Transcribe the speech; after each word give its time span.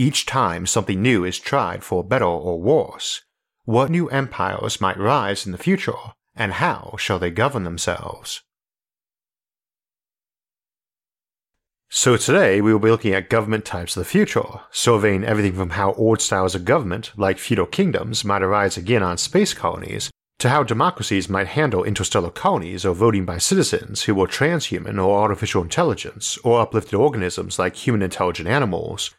Each 0.00 0.24
time 0.24 0.64
something 0.64 1.02
new 1.02 1.26
is 1.26 1.38
tried 1.38 1.84
for 1.84 2.02
better 2.02 2.24
or 2.24 2.58
worse, 2.58 3.20
what 3.66 3.90
new 3.90 4.08
empires 4.08 4.80
might 4.80 4.96
rise 4.96 5.44
in 5.44 5.52
the 5.52 5.58
future, 5.58 6.14
and 6.34 6.54
how 6.54 6.94
shall 6.98 7.18
they 7.18 7.30
govern 7.30 7.64
themselves? 7.64 8.40
So 11.90 12.16
today 12.16 12.62
we 12.62 12.72
will 12.72 12.80
be 12.80 12.90
looking 12.90 13.12
at 13.12 13.28
government 13.28 13.66
types 13.66 13.94
of 13.94 14.00
the 14.00 14.08
future, 14.08 14.60
surveying 14.70 15.22
everything 15.22 15.52
from 15.52 15.68
how 15.68 15.92
old 15.92 16.22
styles 16.22 16.54
of 16.54 16.64
government, 16.64 17.12
like 17.18 17.38
feudal 17.38 17.66
kingdoms, 17.66 18.24
might 18.24 18.42
arise 18.42 18.78
again 18.78 19.02
on 19.02 19.18
space 19.18 19.52
colonies, 19.52 20.10
to 20.38 20.48
how 20.48 20.62
democracies 20.62 21.28
might 21.28 21.48
handle 21.48 21.84
interstellar 21.84 22.30
colonies 22.30 22.86
or 22.86 22.94
voting 22.94 23.26
by 23.26 23.36
citizens 23.36 24.04
who 24.04 24.14
were 24.14 24.26
transhuman 24.26 24.96
or 24.96 25.20
artificial 25.20 25.62
intelligence, 25.62 26.38
or 26.38 26.58
uplifted 26.62 26.94
organisms 26.94 27.58
like 27.58 27.76
human 27.76 28.00
intelligent 28.00 28.48
animals, 28.48 29.14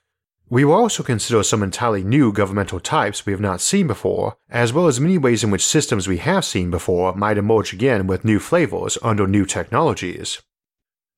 we 0.52 0.66
will 0.66 0.74
also 0.74 1.02
consider 1.02 1.42
some 1.44 1.64
entirely 1.64 2.04
new 2.04 2.34
governmental 2.34 2.82
types 2.82 3.26
we 3.26 3.32
have 3.32 3.40
not 3.40 3.62
seen 3.62 3.88
before, 3.88 4.36
as 4.50 4.74
well 4.74 4.86
as 4.86 5.00
many 5.00 5.18
ways 5.18 5.46
in 5.46 5.50
which 5.50 5.66
systems 5.66 6.10
we 6.10 6.18
have 6.18 6.44
seen 6.44 6.70
before 6.70 7.16
might 7.16 7.38
emerge 7.38 7.72
again 7.72 8.06
with 8.06 8.26
new 8.26 8.38
flavors 8.38 8.98
under 9.02 9.26
new 9.26 9.46
technologies. 9.46 10.42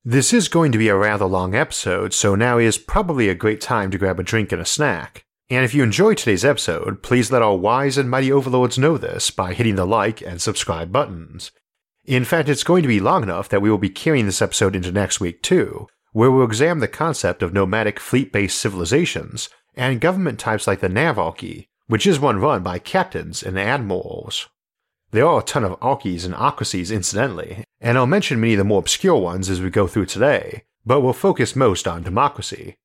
This 0.06 0.34
is 0.34 0.48
going 0.48 0.72
to 0.72 0.78
be 0.78 0.88
a 0.88 0.96
rather 0.96 1.26
long 1.26 1.56
episode, 1.56 2.14
so 2.14 2.36
now 2.36 2.60
is 2.60 2.78
probably 2.78 3.28
a 3.28 3.34
great 3.34 3.60
time 3.60 3.90
to 3.90 3.98
grab 3.98 4.20
a 4.20 4.24
drink 4.24 4.52
and 4.52 4.62
a 4.62 4.66
snack. 4.66 5.26
And 5.50 5.66
if 5.66 5.74
you 5.74 5.82
enjoyed 5.82 6.20
today's 6.20 6.46
episode, 6.46 7.02
please 7.02 7.32
let 7.32 7.42
our 7.42 7.58
wise 7.58 7.98
and 7.98 8.12
mighty 8.12 8.32
overlords 8.32 8.78
know 8.78 9.00
this 9.00 9.32
by 9.32 9.56
hitting 9.56 9.78
the 9.78 9.88
like 9.88 10.22
and 10.22 10.40
subscribe 10.40 10.92
buttons. 10.92 11.52
In 12.06 12.24
fact, 12.24 12.50
it's 12.50 12.64
going 12.64 12.84
to 12.84 12.88
be 12.88 13.00
long 13.00 13.24
enough 13.24 13.50
that 13.50 13.64
we 13.64 13.72
will 13.72 13.80
be 13.80 13.90
carrying 13.90 14.28
this 14.28 14.44
episode 14.44 14.76
into 14.76 14.92
next 14.92 15.20
week 15.20 15.42
too, 15.42 15.88
where 16.14 16.32
we'll 16.32 16.46
examine 16.46 16.80
the 16.80 16.88
concept 16.88 17.44
of 17.44 17.54
nomadic 17.54 18.00
fleet 18.00 18.32
based 18.32 18.60
civilizations 18.60 19.50
and 19.76 20.00
government 20.00 20.40
types 20.40 20.68
like 20.68 20.80
the 20.80 20.88
Navarchy, 20.88 21.68
which 21.88 22.08
is 22.08 22.20
one 22.20 22.40
run 22.40 22.64
by 22.64 22.80
captains 22.80 23.44
and 23.44 23.60
admirals. 23.60 24.48
There 25.12 25.28
are 25.28 25.42
a 25.42 25.44
ton 25.44 25.64
of 25.64 25.78
archies 25.82 26.26
and 26.26 26.34
ocracies 26.34 26.94
incidentally, 26.94 27.64
and 27.82 27.98
I'll 27.98 28.08
mention 28.08 28.40
many 28.40 28.54
of 28.54 28.60
the 28.60 28.64
more 28.64 28.80
obscure 28.80 29.18
ones 29.18 29.50
as 29.50 29.62
we 29.62 29.70
go 29.70 29.88
through 29.88 30.06
today, 30.08 30.64
but 30.86 31.02
we'll 31.02 31.14
focus 31.14 31.56
most 31.56 31.88
on 31.88 32.04
democracy. 32.04 32.76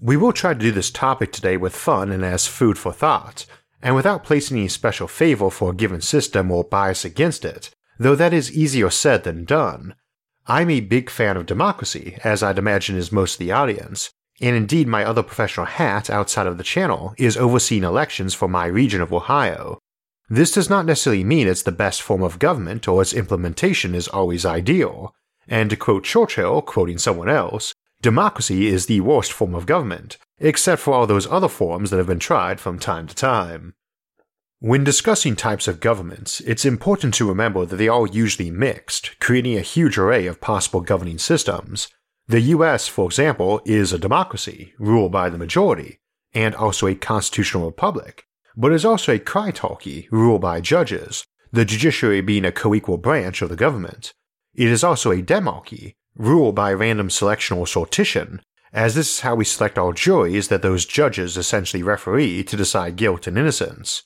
We 0.00 0.16
will 0.16 0.32
try 0.32 0.54
to 0.54 0.58
do 0.58 0.72
this 0.72 0.90
topic 0.90 1.32
today 1.32 1.56
with 1.56 1.74
fun 1.74 2.10
and 2.10 2.24
as 2.24 2.46
food 2.46 2.78
for 2.78 2.92
thought, 2.92 3.46
and 3.82 3.94
without 3.94 4.24
placing 4.24 4.58
any 4.58 4.68
special 4.68 5.08
favor 5.08 5.50
for 5.50 5.70
a 5.70 5.74
given 5.74 6.00
system 6.00 6.50
or 6.50 6.64
bias 6.64 7.04
against 7.04 7.44
it, 7.44 7.70
though 7.98 8.14
that 8.14 8.32
is 8.32 8.52
easier 8.52 8.90
said 8.90 9.24
than 9.24 9.44
done, 9.44 9.94
I'm 10.50 10.68
a 10.68 10.80
big 10.80 11.10
fan 11.10 11.36
of 11.36 11.46
democracy, 11.46 12.18
as 12.24 12.42
I'd 12.42 12.58
imagine 12.58 12.96
is 12.96 13.12
most 13.12 13.34
of 13.34 13.38
the 13.38 13.52
audience, 13.52 14.10
and 14.40 14.56
indeed 14.56 14.88
my 14.88 15.04
other 15.04 15.22
professional 15.22 15.66
hat 15.66 16.10
outside 16.10 16.48
of 16.48 16.58
the 16.58 16.64
channel 16.64 17.14
is 17.16 17.36
overseeing 17.36 17.84
elections 17.84 18.34
for 18.34 18.48
my 18.48 18.66
region 18.66 19.00
of 19.00 19.12
Ohio. 19.12 19.78
This 20.28 20.50
does 20.50 20.68
not 20.68 20.86
necessarily 20.86 21.22
mean 21.22 21.46
it's 21.46 21.62
the 21.62 21.70
best 21.70 22.02
form 22.02 22.24
of 22.24 22.40
government 22.40 22.88
or 22.88 23.00
its 23.00 23.14
implementation 23.14 23.94
is 23.94 24.08
always 24.08 24.44
ideal, 24.44 25.14
and 25.46 25.70
to 25.70 25.76
quote 25.76 26.02
Churchill, 26.02 26.62
quoting 26.62 26.98
someone 26.98 27.28
else, 27.28 27.72
democracy 28.02 28.66
is 28.66 28.86
the 28.86 29.02
worst 29.02 29.32
form 29.32 29.54
of 29.54 29.66
government, 29.66 30.16
except 30.40 30.82
for 30.82 30.92
all 30.94 31.06
those 31.06 31.28
other 31.28 31.48
forms 31.48 31.90
that 31.90 31.98
have 31.98 32.08
been 32.08 32.18
tried 32.18 32.58
from 32.58 32.80
time 32.80 33.06
to 33.06 33.14
time. 33.14 33.72
When 34.62 34.84
discussing 34.84 35.36
types 35.36 35.68
of 35.68 35.80
governments, 35.80 36.40
it's 36.40 36.66
important 36.66 37.14
to 37.14 37.26
remember 37.26 37.64
that 37.64 37.76
they 37.76 37.88
are 37.88 38.06
usually 38.06 38.50
mixed, 38.50 39.18
creating 39.18 39.56
a 39.56 39.62
huge 39.62 39.96
array 39.96 40.26
of 40.26 40.42
possible 40.42 40.82
governing 40.82 41.16
systems. 41.16 41.88
The 42.28 42.42
US, 42.42 42.86
for 42.86 43.06
example, 43.06 43.62
is 43.64 43.94
a 43.94 43.98
democracy, 43.98 44.74
ruled 44.78 45.12
by 45.12 45.30
the 45.30 45.38
majority, 45.38 45.98
and 46.34 46.54
also 46.54 46.86
a 46.86 46.94
constitutional 46.94 47.64
republic, 47.64 48.24
but 48.54 48.70
is 48.70 48.84
also 48.84 49.14
a 49.14 49.18
kritarchy, 49.18 50.08
ruled 50.10 50.42
by 50.42 50.60
judges, 50.60 51.24
the 51.50 51.64
judiciary 51.64 52.20
being 52.20 52.44
a 52.44 52.52
co-equal 52.52 52.98
branch 52.98 53.40
of 53.40 53.48
the 53.48 53.56
government. 53.56 54.12
It 54.54 54.68
is 54.68 54.84
also 54.84 55.10
a 55.10 55.22
demarchy, 55.22 55.94
ruled 56.16 56.54
by 56.54 56.74
random 56.74 57.08
selection 57.08 57.56
or 57.56 57.64
sortition, 57.64 58.40
as 58.74 58.94
this 58.94 59.14
is 59.14 59.20
how 59.20 59.36
we 59.36 59.46
select 59.46 59.78
our 59.78 59.94
juries 59.94 60.48
that 60.48 60.60
those 60.60 60.84
judges 60.84 61.38
essentially 61.38 61.82
referee 61.82 62.44
to 62.44 62.58
decide 62.58 62.96
guilt 62.96 63.26
and 63.26 63.38
innocence. 63.38 64.02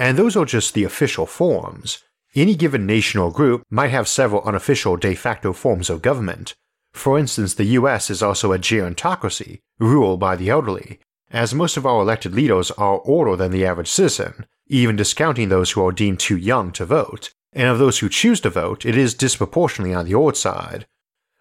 And 0.00 0.16
those 0.16 0.34
are 0.34 0.46
just 0.46 0.72
the 0.72 0.84
official 0.84 1.26
forms. 1.26 2.02
Any 2.34 2.54
given 2.54 2.86
nation 2.86 3.20
or 3.20 3.30
group 3.30 3.64
might 3.68 3.90
have 3.90 4.08
several 4.08 4.40
unofficial 4.44 4.96
de 4.96 5.14
facto 5.14 5.52
forms 5.52 5.90
of 5.90 6.00
government. 6.00 6.54
For 6.94 7.18
instance, 7.18 7.52
the 7.52 7.76
US 7.78 8.08
is 8.08 8.22
also 8.22 8.54
a 8.54 8.58
gerontocracy, 8.58 9.58
ruled 9.78 10.18
by 10.18 10.36
the 10.36 10.48
elderly, 10.48 11.00
as 11.30 11.52
most 11.52 11.76
of 11.76 11.84
our 11.84 12.00
elected 12.00 12.34
leaders 12.34 12.70
are 12.72 13.02
older 13.04 13.36
than 13.36 13.52
the 13.52 13.66
average 13.66 13.90
citizen, 13.90 14.46
even 14.68 14.96
discounting 14.96 15.50
those 15.50 15.72
who 15.72 15.84
are 15.86 15.92
deemed 15.92 16.18
too 16.18 16.38
young 16.38 16.72
to 16.72 16.86
vote, 16.86 17.34
and 17.52 17.68
of 17.68 17.78
those 17.78 17.98
who 17.98 18.08
choose 18.08 18.40
to 18.40 18.48
vote, 18.48 18.86
it 18.86 18.96
is 18.96 19.12
disproportionately 19.12 19.92
on 19.94 20.06
the 20.06 20.14
old 20.14 20.34
side. 20.34 20.86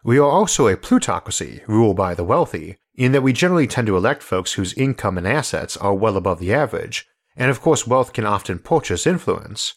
We 0.04 0.20
are 0.20 0.30
also 0.30 0.68
a 0.68 0.76
plutocracy, 0.76 1.62
ruled 1.66 1.96
by 1.96 2.14
the 2.14 2.26
wealthy, 2.26 2.76
in 2.94 3.14
that 3.14 3.24
we 3.24 3.32
generally 3.32 3.68
tend 3.68 3.88
to 3.88 3.96
elect 3.96 4.22
folks 4.22 4.54
whose 4.54 4.74
income 4.74 5.18
and 5.18 5.26
assets 5.26 5.78
are 5.78 5.94
well 5.94 6.18
above 6.18 6.40
the 6.40 6.54
average, 6.54 7.08
and 7.40 7.50
of 7.50 7.62
course 7.62 7.88
wealth 7.88 8.14
can 8.14 8.26
often 8.26 8.60
purchase 8.60 9.08
influence. 9.08 9.74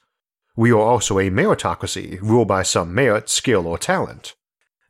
We 0.56 0.72
are 0.72 0.78
also 0.78 1.18
a 1.18 1.30
meritocracy, 1.30 2.20
ruled 2.20 2.48
by 2.48 2.64
some 2.64 2.94
merit, 2.94 3.30
skill, 3.30 3.66
or 3.66 3.78
talent. 3.78 4.34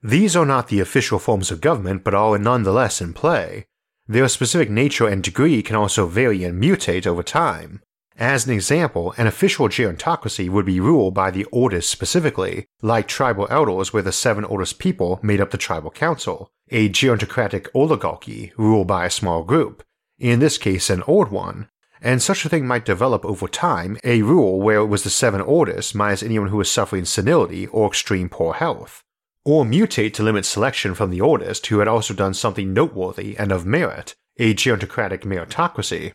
These 0.03 0.35
are 0.35 0.47
not 0.47 0.67
the 0.67 0.81
official 0.81 1.21
forms 1.21 1.53
of 1.53 1.61
government, 1.61 2.03
but 2.03 2.15
are 2.15 2.37
nonetheless 2.39 3.01
in 3.01 3.13
play. 3.13 3.67
Their 4.09 4.27
specific 4.27 4.69
nature 4.69 5.07
and 5.07 5.23
degree 5.23 5.63
can 5.63 5.77
also 5.77 6.07
vary 6.07 6.43
and 6.43 6.61
mutate 6.61 7.07
over 7.07 7.23
time. 7.23 7.83
As 8.19 8.47
an 8.47 8.53
example, 8.53 9.15
an 9.17 9.27
official 9.27 9.69
gerontocracy 9.69 10.51
would 10.51 10.67
be 10.67 10.81
ruled 10.81 11.15
by 11.15 11.31
the 11.31 11.47
oldest 11.53 11.89
specifically, 11.89 12.67
like 12.83 13.07
tribal 13.07 13.47
elders 13.49 13.93
where 13.93 14.03
the 14.03 14.13
seven 14.13 14.45
oldest 14.45 14.79
people 14.79 15.21
made 15.23 15.41
up 15.41 15.51
the 15.51 15.57
tribal 15.57 15.91
council, 15.91 16.51
a 16.71 16.89
gerontocratic 16.89 17.69
oligarchy 17.75 18.53
ruled 18.57 18.89
by 18.89 19.07
a 19.07 19.11
small 19.11 19.45
group, 19.45 19.85
in 20.19 20.41
this 20.41 20.59
case 20.59 20.91
an 20.91 21.03
old 21.07 21.31
one, 21.31 21.69
and 22.03 22.21
such 22.21 22.45
a 22.45 22.49
thing 22.49 22.67
might 22.67 22.85
develop 22.85 23.25
over 23.25 23.47
time, 23.47 23.97
a 24.05 24.23
rule 24.23 24.61
where 24.61 24.79
it 24.79 24.87
was 24.87 25.05
the 25.05 25.11
seven 25.11 25.41
oldest 25.41 25.95
minus 25.95 26.23
anyone 26.23 26.49
who 26.49 26.57
was 26.57 26.71
suffering 26.71 27.05
senility 27.05 27.67
or 27.69 27.87
extreme 27.87 28.29
poor 28.29 28.55
health. 28.55 29.03
Or 29.45 29.65
mutate 29.65 30.13
to 30.15 30.23
limit 30.23 30.45
selection 30.45 30.95
from 30.95 31.11
the 31.11 31.21
oldest 31.21 31.67
who 31.69 31.79
had 31.79 31.89
also 31.89 32.13
done 32.13 32.35
something 32.35 32.73
noteworthy 32.73 33.37
and 33.39 33.53
of 33.53 33.65
merit, 33.65 34.15
a 34.39 34.55
gerontocratic 34.55 35.21
meritocracy. 35.21 36.13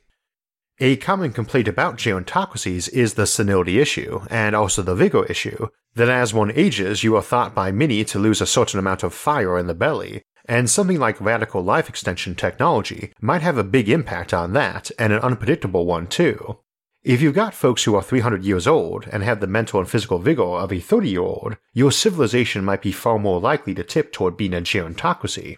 A 0.80 0.98
common 0.98 1.34
complaint 1.34 1.68
about 1.68 1.98
gerontocracies 1.98 2.88
is 2.90 3.16
the 3.16 3.26
senility 3.26 3.80
issue, 3.80 4.22
and 4.30 4.56
also 4.56 4.84
the 4.84 4.94
vigor 4.94 5.26
issue, 5.26 5.70
that 5.96 6.10
as 6.10 6.34
one 6.34 6.52
ages 6.52 7.04
you 7.04 7.16
are 7.16 7.24
thought 7.24 7.56
by 7.56 7.72
many 7.72 8.04
to 8.06 8.20
lose 8.20 8.42
a 8.42 8.46
certain 8.46 8.78
amount 8.80 9.04
of 9.04 9.14
fire 9.14 9.58
in 9.58 9.66
the 9.66 9.74
belly, 9.74 10.22
and 10.48 10.70
something 10.70 11.00
like 11.00 11.20
radical 11.20 11.62
life 11.62 11.90
extension 11.90 12.36
technology 12.36 13.12
might 13.20 13.42
have 13.42 13.58
a 13.58 13.64
big 13.64 13.90
impact 13.90 14.34
on 14.34 14.54
that, 14.54 14.92
and 14.98 15.14
an 15.14 15.20
unpredictable 15.20 15.86
one 15.86 16.08
too. 16.08 16.60
If 17.04 17.22
you've 17.22 17.36
got 17.36 17.54
folks 17.54 17.84
who 17.84 17.96
are 17.96 18.04
300 18.04 18.44
years 18.44 18.68
old 18.68 19.08
and 19.12 19.24
have 19.24 19.40
the 19.40 19.48
mental 19.48 19.80
and 19.80 19.90
physical 19.90 20.20
vigor 20.20 20.44
of 20.44 20.74
a 20.74 20.80
30 20.80 21.10
year 21.10 21.22
old, 21.22 21.58
your 21.74 21.92
civilization 21.92 22.66
might 22.66 22.82
be 22.82 22.92
far 22.92 23.18
more 23.18 23.40
likely 23.40 23.74
to 23.76 23.84
tip 23.84 24.12
toward 24.12 24.36
being 24.36 24.54
a 24.54 24.62
gerontocracy. 24.62 25.58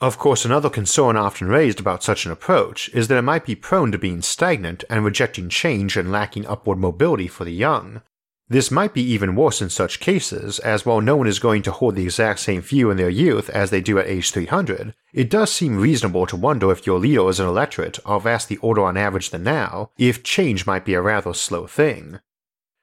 Of 0.00 0.16
course, 0.16 0.44
another 0.44 0.70
concern 0.70 1.16
often 1.16 1.48
raised 1.48 1.80
about 1.80 2.04
such 2.04 2.24
an 2.24 2.30
approach 2.32 2.88
is 2.90 3.08
that 3.08 3.18
it 3.18 3.22
might 3.22 3.44
be 3.44 3.56
prone 3.56 3.90
to 3.92 3.98
being 3.98 4.22
stagnant 4.22 4.84
and 4.88 5.04
rejecting 5.04 5.48
change 5.48 5.96
and 5.96 6.12
lacking 6.12 6.46
upward 6.46 6.78
mobility 6.78 7.26
for 7.26 7.44
the 7.44 7.52
young, 7.52 8.02
this 8.50 8.70
might 8.70 8.94
be 8.94 9.02
even 9.02 9.36
worse 9.36 9.60
in 9.60 9.68
such 9.68 10.00
cases, 10.00 10.58
as 10.60 10.86
while 10.86 11.02
no 11.02 11.16
one 11.16 11.26
is 11.26 11.38
going 11.38 11.60
to 11.62 11.70
hold 11.70 11.96
the 11.96 12.04
exact 12.04 12.40
same 12.40 12.62
view 12.62 12.90
in 12.90 12.96
their 12.96 13.10
youth 13.10 13.50
as 13.50 13.68
they 13.68 13.82
do 13.82 13.98
at 13.98 14.06
age 14.06 14.30
300, 14.30 14.94
it 15.12 15.28
does 15.28 15.52
seem 15.52 15.76
reasonable 15.78 16.26
to 16.26 16.36
wonder 16.36 16.72
if 16.72 16.86
your 16.86 16.98
leaders 16.98 17.38
and 17.38 17.48
electorate 17.48 17.98
are 18.06 18.20
vastly 18.20 18.56
older 18.62 18.82
on 18.82 18.96
average 18.96 19.30
than 19.30 19.42
now, 19.42 19.90
if 19.98 20.22
change 20.22 20.66
might 20.66 20.86
be 20.86 20.94
a 20.94 21.02
rather 21.02 21.34
slow 21.34 21.66
thing. 21.66 22.20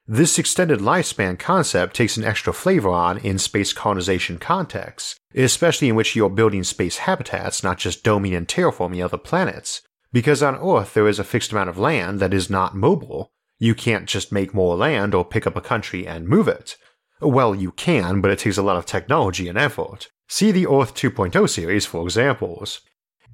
This 0.08 0.38
extended 0.38 0.82
lifespan 0.82 1.40
concept 1.40 1.96
takes 1.96 2.16
an 2.16 2.24
extra 2.24 2.54
flavor 2.54 2.90
on 2.90 3.18
in 3.18 3.40
space 3.40 3.74
colonization 3.74 4.38
contexts, 4.38 5.20
especially 5.34 5.90
in 5.90 5.96
which 5.96 6.16
you're 6.16 6.30
building 6.30 6.64
space 6.64 6.98
habitats, 6.98 7.64
not 7.64 7.80
just 7.80 8.04
doming 8.04 8.38
and 8.38 8.48
terraforming 8.48 9.04
other 9.04 9.18
planets, 9.18 9.82
Because 10.16 10.42
on 10.42 10.56
Earth 10.56 10.94
there 10.94 11.10
is 11.10 11.20
a 11.20 11.26
fixed 11.26 11.52
amount 11.52 11.68
of 11.68 11.78
land 11.78 12.22
that 12.22 12.34
is 12.34 12.50
not 12.50 12.74
mobile. 12.74 13.34
You 13.58 13.76
can't 13.76 14.06
just 14.06 14.32
make 14.32 14.54
more 14.54 14.76
land 14.76 15.14
or 15.14 15.24
pick 15.24 15.48
up 15.48 15.56
a 15.56 15.62
country 15.62 16.06
and 16.06 16.28
move 16.28 16.48
it. 16.48 16.78
Well, 17.22 17.56
you 17.56 17.72
can, 17.72 18.22
but 18.22 18.32
it 18.32 18.40
takes 18.40 18.58
a 18.58 18.64
lot 18.64 18.78
of 18.78 18.86
technology 18.86 19.48
and 19.48 19.58
effort. 19.58 20.10
See 20.28 20.52
the 20.52 20.68
Earth 20.68 20.94
2.0 20.94 21.50
series 21.50 21.86
for 21.86 22.04
examples. 22.04 22.82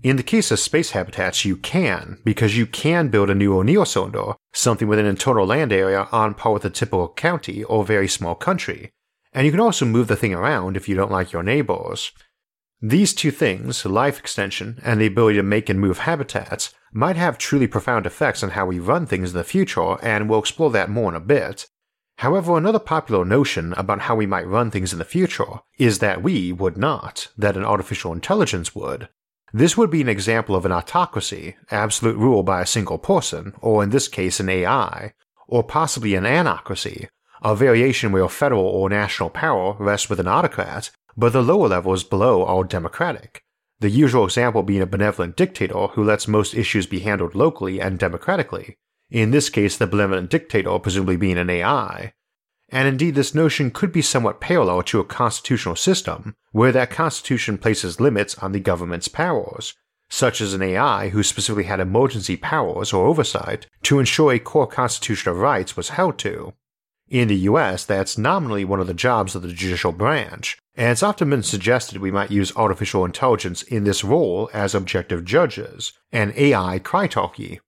In 0.04 0.16
the 0.16 0.24
case 0.24 0.52
of 0.52 0.60
space 0.60 0.92
habitats, 0.92 1.46
you 1.46 1.56
can, 1.56 2.20
because 2.26 2.58
you 2.58 2.66
can 2.66 3.10
build 3.10 3.30
a 3.30 3.36
new 3.36 3.56
O'Neill 3.58 3.86
cylinder, 3.86 4.34
something 4.52 4.88
with 4.88 5.00
an 5.00 5.06
internal 5.06 5.46
land 5.46 5.72
area 5.72 6.08
on 6.12 6.34
par 6.34 6.54
with 6.54 6.66
a 6.66 6.72
typical 6.72 7.10
county 7.10 7.64
or 7.64 7.86
very 7.86 8.08
small 8.08 8.34
country, 8.34 8.92
and 9.34 9.46
you 9.46 9.52
can 9.52 9.60
also 9.60 9.86
move 9.86 10.08
the 10.08 10.16
thing 10.16 10.34
around 10.34 10.76
if 10.76 10.90
you 10.90 10.96
don't 10.96 11.12
like 11.12 11.32
your 11.32 11.44
neighbors. 11.44 12.12
These 12.83 13.13
two 13.13 13.30
things, 13.30 13.86
life 13.86 14.18
extension 14.18 14.80
and 14.83 15.00
the 15.00 15.06
ability 15.06 15.38
to 15.38 15.44
make 15.44 15.69
and 15.69 15.80
move 15.80 16.00
habitats, 16.00 16.74
might 16.92 17.16
have 17.16 17.38
truly 17.38 17.68
profound 17.68 18.07
effects 18.07 18.42
on 18.42 18.51
how 18.51 18.66
we 18.66 18.80
run 18.80 19.06
things 19.06 19.31
in 19.31 19.38
the 19.38 19.44
future, 19.44 19.98
and 20.01 20.28
we'll 20.28 20.39
explore 20.39 20.72
that 20.72 20.89
more 20.89 21.10
in 21.10 21.16
a 21.16 21.19
bit. 21.19 21.68
However, 22.18 22.57
another 22.57 22.80
popular 22.80 23.24
notion 23.24 23.74
about 23.74 24.01
how 24.01 24.16
we 24.16 24.25
might 24.25 24.48
run 24.48 24.72
things 24.72 24.94
in 24.94 25.00
the 25.00 25.06
future 25.06 25.60
is 25.78 26.00
that 26.00 26.24
we 26.24 26.51
would 26.51 26.75
not, 26.75 27.28
that 27.38 27.56
an 27.56 27.63
artificial 27.63 28.13
intelligence 28.13 28.74
would. 28.74 29.10
This 29.54 29.77
would 29.77 29.92
be 29.92 30.01
an 30.01 30.10
example 30.10 30.56
of 30.56 30.66
an 30.66 30.72
autocracy, 30.72 31.57
absolute 31.69 32.18
rule 32.18 32.42
by 32.42 32.62
a 32.62 32.66
single 32.66 32.98
person, 32.98 33.54
or 33.62 33.84
in 33.84 33.92
this 33.92 34.07
case 34.07 34.39
an 34.39 34.50
AI, 34.50 35.13
or 35.48 35.63
possibly 35.63 36.16
an 36.16 36.24
anocracy, 36.24 37.10
a 37.44 37.56
variation 37.56 38.12
where 38.12 38.27
federal 38.30 38.66
or 38.66 38.89
national 38.89 39.30
power 39.30 39.75
rests 39.80 40.10
with 40.10 40.19
an 40.19 40.27
autocrat, 40.27 40.89
but 41.22 41.34
the 41.34 41.44
lower 41.44 41.68
levels 41.68 42.04
below 42.04 42.44
are 42.44 42.64
democratic. 42.64 43.44
The 43.80 43.92
usual 43.92 44.26
example 44.26 44.64
being 44.64 44.82
a 44.82 44.88
benevolent 44.88 45.36
dictator 45.36 45.86
who 45.90 46.04
lets 46.04 46.28
most 46.28 46.56
issues 46.56 46.88
be 46.88 47.02
handled 47.02 47.36
locally 47.36 47.80
and 47.80 48.00
democratically, 48.00 48.76
in 49.12 49.30
this 49.30 49.48
case 49.48 49.78
the 49.78 49.86
benevolent 49.86 50.32
dictator 50.32 50.80
presumably 50.80 51.18
being 51.18 51.38
an 51.38 51.52
AI, 51.52 52.14
and 52.70 52.88
indeed 52.88 53.14
this 53.14 53.36
notion 53.36 53.70
could 53.70 53.92
be 53.92 54.02
somewhat 54.02 54.42
parallel 54.42 54.82
to 54.82 55.00
a 55.00 55.06
constitutional 55.06 55.76
system, 55.76 56.34
where 56.54 56.72
that 56.72 56.90
constitution 56.90 57.60
places 57.60 58.00
limits 58.00 58.36
on 58.40 58.52
the 58.52 58.60
government's 58.60 59.08
powers, 59.08 59.76
such 60.10 60.42
as 60.42 60.56
an 60.56 60.64
AI 60.64 61.10
who 61.10 61.22
specifically 61.22 61.66
had 61.66 61.80
emergency 61.80 62.36
powers 62.36 62.92
or 62.92 63.06
oversight 63.06 63.68
to 63.84 64.00
ensure 64.00 64.34
a 64.34 64.40
core 64.40 64.66
constitution 64.66 65.30
of 65.30 65.38
rights 65.38 65.78
was 65.78 65.90
held 65.90 66.18
to. 66.18 66.54
In 67.10 67.28
the 67.28 67.36
US, 67.52 67.86
that's 67.86 68.18
nominally 68.18 68.64
one 68.64 68.80
of 68.80 68.88
the 68.88 68.94
jobs 68.94 69.36
of 69.36 69.42
the 69.42 69.54
judicial 69.54 69.92
branch, 69.92 70.58
and 70.76 70.92
it's 70.92 71.04
often 71.04 71.30
been 71.30 71.44
suggested 71.44 72.00
we 72.02 72.12
might 72.12 72.32
use 72.32 72.56
artificial 72.56 73.04
intelligence 73.04 73.62
in 73.64 73.84
this 73.84 74.04
role 74.04 74.50
as 74.54 74.74
objective 74.74 75.26
judges, 75.26 75.94
an 76.12 76.34
AI 76.36 76.80
kritarchy. 76.80 77.60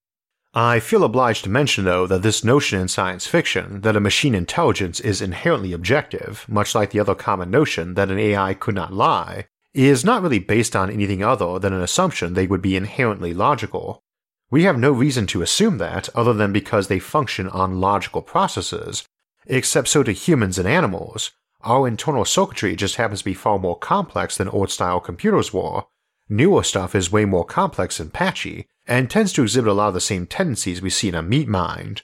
I 0.54 0.80
feel 0.80 1.04
obliged 1.04 1.44
to 1.46 1.50
mention, 1.50 1.84
though, 1.84 2.06
that 2.06 2.22
this 2.22 2.44
notion 2.44 2.80
in 2.80 2.88
science 2.88 3.26
fiction 3.26 3.82
that 3.82 3.96
a 3.96 4.00
machine 4.00 4.36
intelligence 4.36 5.00
is 5.00 5.22
inherently 5.22 5.74
objective, 5.74 6.46
much 6.48 6.76
like 6.76 6.92
the 6.92 7.00
other 7.00 7.16
common 7.16 7.50
notion 7.50 7.96
that 7.96 8.12
an 8.12 8.20
AI 8.20 8.54
could 8.54 8.76
not 8.76 8.94
lie, 8.94 9.48
is 9.74 10.06
not 10.06 10.22
really 10.22 10.40
based 10.40 10.76
on 10.76 10.92
anything 10.92 11.24
other 11.24 11.58
than 11.58 11.74
an 11.74 11.82
assumption 11.82 12.34
they 12.34 12.46
would 12.46 12.62
be 12.62 12.76
inherently 12.76 13.34
logical. 13.34 14.04
We 14.52 14.64
have 14.64 14.78
no 14.78 14.92
reason 14.92 15.26
to 15.28 15.42
assume 15.42 15.80
that 15.80 16.08
other 16.16 16.34
than 16.34 16.54
because 16.54 16.88
they 16.88 17.00
function 17.00 17.50
on 17.50 17.82
logical 17.82 18.22
processes, 18.22 19.04
except 19.48 19.88
so 19.88 20.04
to 20.04 20.12
humans 20.12 20.60
and 20.60 20.68
animals. 20.68 21.32
Our 21.63 21.88
internal 21.88 22.25
circuitry 22.25 22.75
just 22.75 22.98
happens 22.98 23.19
to 23.19 23.25
be 23.25 23.33
far 23.33 23.57
more 23.57 23.77
complex 23.77 24.38
than 24.38 24.50
old 24.50 24.69
style 24.69 25.00
computers 25.00 25.54
were. 25.54 25.83
Newer 26.27 26.63
stuff 26.63 26.94
is 26.94 27.12
way 27.12 27.25
more 27.25 27.45
complex 27.45 28.00
and 28.00 28.12
patchy, 28.12 28.68
and 28.86 29.10
tends 29.10 29.31
to 29.33 29.44
exhibit 29.44 29.69
a 29.69 29.74
lot 29.74 29.88
of 29.89 29.94
the 29.94 30.01
same 30.01 30.25
tendencies 30.25 30.81
we 30.81 30.89
see 30.89 31.07
in 31.07 31.15
a 31.15 31.21
meat 31.21 31.48
mind. 31.48 32.01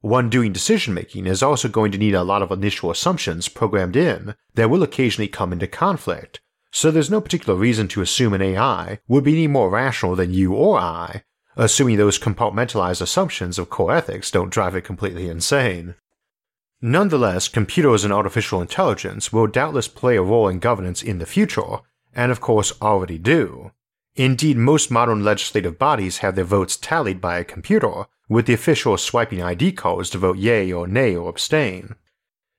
One 0.00 0.30
doing 0.30 0.52
decision 0.52 0.94
making 0.94 1.26
is 1.26 1.42
also 1.42 1.68
going 1.68 1.92
to 1.92 1.98
need 1.98 2.14
a 2.14 2.22
lot 2.22 2.42
of 2.42 2.50
initial 2.50 2.90
assumptions 2.90 3.48
programmed 3.48 3.96
in 3.96 4.34
that 4.54 4.68
will 4.68 4.82
occasionally 4.82 5.28
come 5.28 5.52
into 5.52 5.66
conflict, 5.66 6.40
so 6.70 6.90
there's 6.90 7.10
no 7.10 7.20
particular 7.20 7.58
reason 7.58 7.88
to 7.88 8.02
assume 8.02 8.34
an 8.34 8.42
AI 8.42 9.00
would 9.08 9.24
be 9.24 9.32
any 9.32 9.46
more 9.46 9.70
rational 9.70 10.16
than 10.16 10.32
you 10.32 10.54
or 10.54 10.78
I, 10.78 11.22
assuming 11.56 11.96
those 11.96 12.18
compartmentalized 12.18 13.00
assumptions 13.00 13.58
of 13.58 13.70
core 13.70 13.94
ethics 13.94 14.30
don't 14.30 14.52
drive 14.52 14.74
it 14.74 14.82
completely 14.82 15.28
insane. 15.28 15.94
Nonetheless, 16.86 17.48
computers 17.48 18.04
and 18.04 18.12
artificial 18.12 18.60
intelligence 18.60 19.32
will 19.32 19.46
doubtless 19.46 19.88
play 19.88 20.16
a 20.16 20.22
role 20.22 20.48
in 20.48 20.58
governance 20.58 21.02
in 21.02 21.16
the 21.16 21.24
future, 21.24 21.78
and 22.14 22.30
of 22.30 22.42
course 22.42 22.74
already 22.82 23.16
do. 23.16 23.72
Indeed, 24.16 24.58
most 24.58 24.90
modern 24.90 25.24
legislative 25.24 25.78
bodies 25.78 26.18
have 26.18 26.34
their 26.34 26.44
votes 26.44 26.76
tallied 26.76 27.22
by 27.22 27.38
a 27.38 27.44
computer, 27.44 28.04
with 28.28 28.44
the 28.44 28.52
official 28.52 28.98
swiping 28.98 29.42
ID 29.42 29.72
cards 29.72 30.10
to 30.10 30.18
vote 30.18 30.36
yay 30.36 30.70
or 30.70 30.86
nay 30.86 31.16
or 31.16 31.30
abstain. 31.30 31.94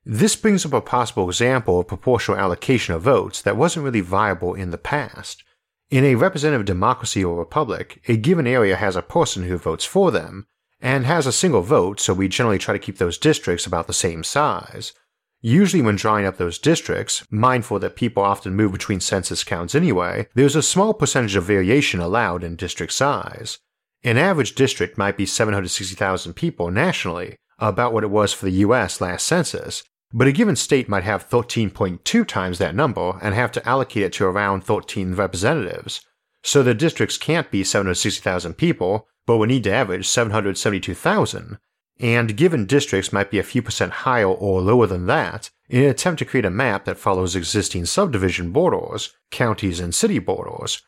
This 0.04 0.36
brings 0.36 0.66
up 0.66 0.74
a 0.74 0.82
possible 0.82 1.30
example 1.30 1.80
of 1.80 1.88
proportional 1.88 2.40
allocation 2.40 2.96
of 2.96 3.04
votes 3.04 3.44
that 3.44 3.58
wasn't 3.58 3.86
really 3.86 4.02
viable 4.02 4.56
in 4.56 4.72
the 4.72 4.80
past. 4.80 5.44
In 5.92 6.04
a 6.04 6.16
representative 6.16 6.66
democracy 6.66 7.24
or 7.24 7.38
republic, 7.38 8.02
a 8.08 8.18
given 8.18 8.48
area 8.48 8.76
has 8.76 8.96
a 8.96 9.04
person 9.04 9.44
who 9.44 9.60
votes 9.60 9.86
for 9.86 10.10
them, 10.10 10.48
and 10.86 11.08
has 11.08 11.26
a 11.26 11.32
single 11.32 11.64
vote, 11.64 12.00
so 12.00 12.14
we 12.14 12.28
generally 12.28 12.60
try 12.60 12.72
to 12.72 12.80
keep 12.80 13.00
those 13.00 13.18
districts 13.18 13.66
about 13.66 13.88
the 13.88 13.94
same 13.94 14.24
size. 14.24 14.94
Usually, 15.42 15.82
when 15.82 15.96
drawing 15.96 16.28
up 16.28 16.38
those 16.38 16.60
districts, 16.60 17.26
mindful 17.32 17.80
that 17.80 17.96
people 17.96 18.22
often 18.22 18.56
move 18.56 18.72
between 18.72 19.00
census 19.00 19.44
counts 19.44 19.74
anyway, 19.74 20.28
there's 20.36 20.56
a 20.56 20.62
small 20.62 20.94
percentage 20.94 21.36
of 21.36 21.44
variation 21.44 22.00
allowed 22.00 22.44
in 22.44 22.56
district 22.56 22.94
size. 22.94 23.58
An 24.04 24.20
average 24.20 24.54
district 24.54 24.96
might 24.96 25.18
be 25.18 25.26
760,000 25.26 26.36
people 26.36 26.70
nationally, 26.70 27.36
about 27.58 27.92
what 27.92 28.04
it 28.04 28.12
was 28.12 28.32
for 28.32 28.46
the 28.46 28.62
US 28.68 29.02
last 29.02 29.26
census, 29.26 29.84
but 30.14 30.28
a 30.28 30.32
given 30.32 30.56
state 30.56 30.88
might 30.88 31.04
have 31.04 31.28
13.2 31.28 32.28
times 32.28 32.60
that 32.60 32.76
number 32.76 33.18
and 33.24 33.34
have 33.34 33.52
to 33.54 33.68
allocate 33.68 34.04
it 34.04 34.14
to 34.14 34.26
around 34.26 34.64
13 34.64 35.16
representatives. 35.16 36.02
So 36.44 36.62
the 36.62 36.76
districts 36.76 37.18
can't 37.18 37.50
be 37.50 37.64
760,000 37.64 38.54
people, 38.54 39.08
but 39.26 39.38
would 39.38 39.50
need 39.50 39.64
to 39.64 39.72
average 39.72 40.08
772,000, 40.08 41.58
and 42.00 42.38
given 42.38 42.66
districts 42.66 43.14
might 43.14 43.32
be 43.32 43.40
a 43.40 43.44
few 43.44 43.62
percent 43.62 43.92
higher 43.92 44.28
or 44.28 44.62
lower 44.62 44.88
than 44.88 45.06
that, 45.08 45.50
in 45.70 45.84
an 45.84 45.90
attempt 45.90 46.20
to 46.20 46.26
create 46.26 46.46
a 46.46 46.50
map 46.50 46.86
that 46.86 46.98
follows 46.98 47.36
existing 47.36 47.86
subdivision 47.86 48.52
borders, 48.52 49.14
counties, 49.32 49.80
and 49.80 49.96
city 49.96 50.20
borders. 50.20 50.82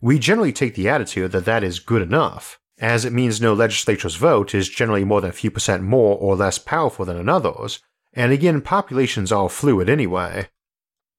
We 0.00 0.18
generally 0.18 0.52
take 0.52 0.74
the 0.74 0.88
attitude 0.88 1.32
that 1.32 1.44
that 1.44 1.64
is 1.64 1.78
good 1.78 2.02
enough, 2.02 2.58
as 2.78 3.04
it 3.04 3.12
means 3.12 3.40
no 3.40 3.54
legislature's 3.54 4.16
vote 4.16 4.54
is 4.54 4.68
generally 4.68 5.04
more 5.04 5.20
than 5.20 5.30
a 5.30 5.34
few 5.34 5.50
percent 5.50 5.82
more 5.82 6.16
or 6.18 6.36
less 6.36 6.58
powerful 6.58 7.04
than 7.04 7.16
another's, 7.16 7.80
and 8.12 8.32
again, 8.32 8.60
populations 8.60 9.32
are 9.32 9.48
fluid 9.48 9.88
anyway. 9.88 10.48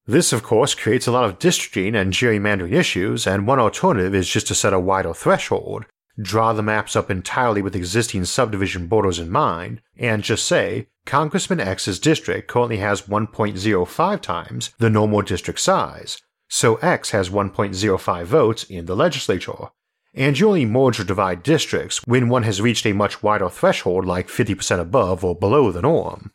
This, 0.06 0.32
of 0.32 0.42
course, 0.42 0.74
creates 0.74 1.06
a 1.06 1.12
lot 1.12 1.24
of 1.24 1.38
districting 1.38 1.94
and 1.94 2.12
gerrymandering 2.12 2.72
issues, 2.72 3.26
and 3.26 3.46
one 3.46 3.58
alternative 3.58 4.14
is 4.14 4.28
just 4.28 4.46
to 4.48 4.54
set 4.54 4.72
a 4.72 4.80
wider 4.80 5.12
threshold, 5.12 5.84
draw 6.20 6.52
the 6.52 6.62
maps 6.62 6.96
up 6.96 7.10
entirely 7.10 7.62
with 7.62 7.76
existing 7.76 8.24
subdivision 8.24 8.86
borders 8.86 9.18
in 9.18 9.30
mind, 9.30 9.82
and 9.96 10.22
just 10.22 10.46
say, 10.46 10.88
Congressman 11.04 11.60
X's 11.60 11.98
district 11.98 12.48
currently 12.48 12.78
has 12.78 13.02
1.05 13.02 14.20
times 14.20 14.70
the 14.78 14.90
normal 14.90 15.22
district 15.22 15.60
size, 15.60 16.20
so 16.48 16.76
X 16.76 17.10
has 17.10 17.30
1.05 17.30 18.24
votes 18.24 18.64
in 18.64 18.86
the 18.86 18.96
legislature. 18.96 19.70
And 20.14 20.38
you 20.38 20.48
only 20.48 20.64
merge 20.64 20.98
or 20.98 21.04
divide 21.04 21.42
districts 21.42 22.00
when 22.06 22.28
one 22.28 22.44
has 22.44 22.62
reached 22.62 22.86
a 22.86 22.94
much 22.94 23.22
wider 23.22 23.50
threshold 23.50 24.06
like 24.06 24.28
50% 24.28 24.80
above 24.80 25.22
or 25.22 25.34
below 25.34 25.70
the 25.70 25.82
norm. 25.82 26.32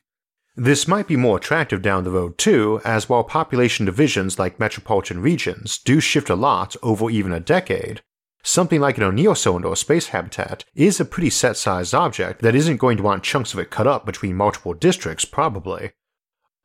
This 0.56 0.88
might 0.88 1.08
be 1.08 1.16
more 1.16 1.38
attractive 1.38 1.82
down 1.82 2.04
the 2.04 2.12
road 2.12 2.38
too, 2.38 2.82
as 2.84 3.10
while 3.10 3.24
population 3.24 3.86
divisions 3.86 4.38
like 4.38 4.60
metropolitan 4.60 5.22
regions 5.22 5.80
do 5.80 6.00
shift 6.00 6.30
a 6.30 6.36
lot 6.36 6.76
over 6.84 7.10
even 7.10 7.32
a 7.32 7.40
decade, 7.40 8.02
Something 8.44 8.82
like 8.82 8.98
an 8.98 9.04
O'Neill 9.04 9.36
cylinder 9.36 9.68
or 9.68 9.76
space 9.76 10.08
habitat 10.08 10.66
is 10.74 11.00
a 11.00 11.06
pretty 11.06 11.30
set 11.30 11.58
sized 11.58 11.94
object 11.94 12.42
that 12.42 12.56
isn't 12.56 12.78
going 12.78 12.98
to 12.98 13.04
want 13.04 13.24
chunks 13.24 13.54
of 13.54 13.60
it 13.60 13.70
cut 13.70 13.88
up 13.88 14.06
between 14.06 14.36
multiple 14.36 14.74
districts, 14.74 15.26
probably. 15.26 15.92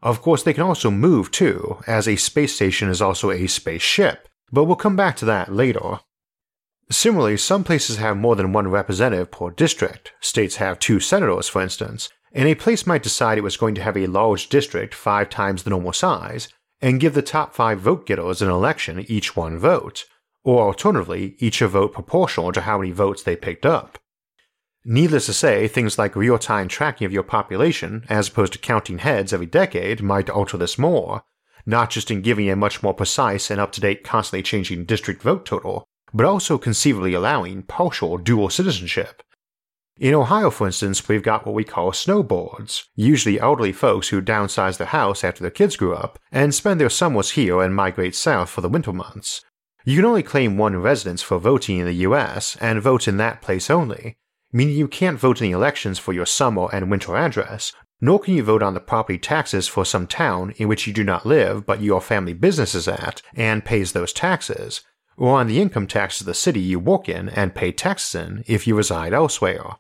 Of 0.02 0.23
course, 0.23 0.42
they 0.42 0.52
can 0.52 0.62
also 0.62 0.90
move 0.90 1.30
too, 1.30 1.78
as 1.87 2.06
a 2.06 2.16
space 2.16 2.54
station 2.54 2.88
is 2.88 3.02
also 3.02 3.30
a 3.30 3.47
spaceship, 3.47 4.28
but 4.50 4.64
we'll 4.64 4.76
come 4.76 4.97
back 4.97 5.16
to 5.16 5.25
that 5.26 5.52
later. 5.52 6.00
Similarly, 6.90 7.37
some 7.37 7.64
places 7.64 7.97
have 7.97 8.16
more 8.16 8.37
than 8.37 8.52
one 8.52 8.68
representative 8.68 9.30
per 9.30 9.50
district. 9.50 10.12
States 10.21 10.56
have 10.56 10.78
two 10.78 11.00
senators, 11.00 11.49
for 11.49 11.61
instance, 11.61 12.09
and 12.33 12.49
a 12.49 12.54
place 12.54 12.87
might 12.87 13.02
decide 13.02 13.38
it 13.38 13.42
was 13.42 13.56
going 13.56 13.75
to 13.75 13.83
have 13.83 13.97
a 13.97 14.06
large 14.06 14.49
district 14.49 14.95
five 14.95 15.28
times 15.28 15.62
the 15.62 15.71
normal 15.71 15.92
size, 15.92 16.49
and 16.80 17.00
give 17.00 17.14
the 17.14 17.23
top 17.23 17.54
five 17.54 17.80
vote 17.80 18.06
getters 18.06 18.40
an 18.40 18.50
election 18.50 19.04
each 19.09 19.35
one 19.35 19.59
vote 19.59 20.04
or 20.46 20.62
alternatively, 20.62 21.34
each 21.40 21.60
a 21.60 21.66
vote 21.66 21.92
proportional 21.92 22.52
to 22.52 22.60
how 22.60 22.78
many 22.78 22.92
votes 22.92 23.20
they 23.24 23.34
picked 23.34 23.66
up. 23.66 23.98
Needless 24.84 25.26
to 25.26 25.32
say, 25.32 25.66
things 25.66 25.98
like 25.98 26.14
real 26.14 26.38
time 26.38 26.68
tracking 26.68 27.04
of 27.04 27.12
your 27.12 27.24
population, 27.24 28.06
as 28.08 28.28
opposed 28.28 28.52
to 28.52 28.60
counting 28.60 28.98
heads 28.98 29.32
every 29.32 29.46
decade, 29.46 30.00
might 30.00 30.30
alter 30.30 30.56
this 30.56 30.78
more, 30.78 31.24
not 31.66 31.90
just 31.90 32.12
in 32.12 32.22
giving 32.22 32.48
a 32.48 32.54
much 32.54 32.80
more 32.80 32.94
precise 32.94 33.50
and 33.50 33.60
up 33.60 33.72
to 33.72 33.80
date, 33.80 34.04
constantly 34.04 34.40
changing 34.40 34.84
district 34.84 35.20
vote 35.20 35.44
total, 35.44 35.84
but 36.14 36.24
also 36.24 36.58
conceivably 36.58 37.12
allowing 37.12 37.64
partial 37.64 38.16
dual 38.16 38.48
citizenship. 38.48 39.24
In 39.98 40.14
Ohio, 40.14 40.50
for 40.50 40.68
instance, 40.68 41.08
we've 41.08 41.24
got 41.24 41.44
what 41.44 41.56
we 41.56 41.64
call 41.64 41.90
snowboards, 41.90 42.84
usually 42.94 43.40
elderly 43.40 43.72
folks 43.72 44.10
who 44.10 44.22
downsize 44.22 44.78
their 44.78 44.86
house 44.86 45.24
after 45.24 45.42
their 45.42 45.50
kids 45.50 45.74
grew 45.74 45.96
up 45.96 46.20
and 46.30 46.54
spend 46.54 46.80
their 46.80 46.88
summers 46.88 47.32
here 47.32 47.60
and 47.60 47.74
migrate 47.74 48.14
south 48.14 48.48
for 48.48 48.60
the 48.60 48.68
winter 48.68 48.92
months. 48.92 49.42
You 49.88 49.95
can 49.95 50.05
only 50.05 50.25
claim 50.25 50.59
one 50.59 50.76
residence 50.76 51.23
for 51.23 51.38
voting 51.38 51.78
in 51.78 51.87
the 51.87 52.02
US 52.09 52.57
and 52.61 52.83
vote 52.83 53.07
in 53.07 53.19
that 53.19 53.40
place 53.40 53.71
only, 53.71 54.16
meaning 54.52 54.75
you 54.75 54.88
can't 54.88 55.16
vote 55.16 55.40
in 55.40 55.47
the 55.47 55.57
elections 55.57 55.97
for 55.97 56.12
your 56.12 56.26
summer 56.26 56.69
and 56.73 56.90
winter 56.90 57.16
address, 57.16 57.73
nor 58.00 58.19
can 58.19 58.35
you 58.35 58.43
vote 58.43 58.64
on 58.64 58.75
the 58.75 58.81
property 58.81 59.16
taxes 59.16 59.69
for 59.69 59.85
some 59.85 60.09
town 60.09 60.52
in 60.57 60.66
which 60.66 60.88
you 60.88 60.93
do 60.93 61.05
not 61.05 61.25
live 61.25 61.64
but 61.64 61.81
your 61.81 62.00
family 62.00 62.33
business 62.33 62.75
is 62.75 62.88
at 62.88 63.23
and 63.37 63.64
pays 63.64 63.93
those 63.93 64.12
taxes, 64.12 64.81
or 65.16 65.38
on 65.38 65.47
the 65.47 65.61
income 65.61 65.87
tax 65.87 66.21
of 66.21 66.26
the 66.26 66.35
city 66.35 66.59
you 66.59 66.81
work 66.81 67.09
in 67.09 67.28
and 67.28 67.55
pay 67.55 67.71
taxes 67.71 68.16
in 68.21 68.43
if 68.49 68.66
you 68.66 68.75
reside 68.75 69.12
elsewhere. 69.12 69.76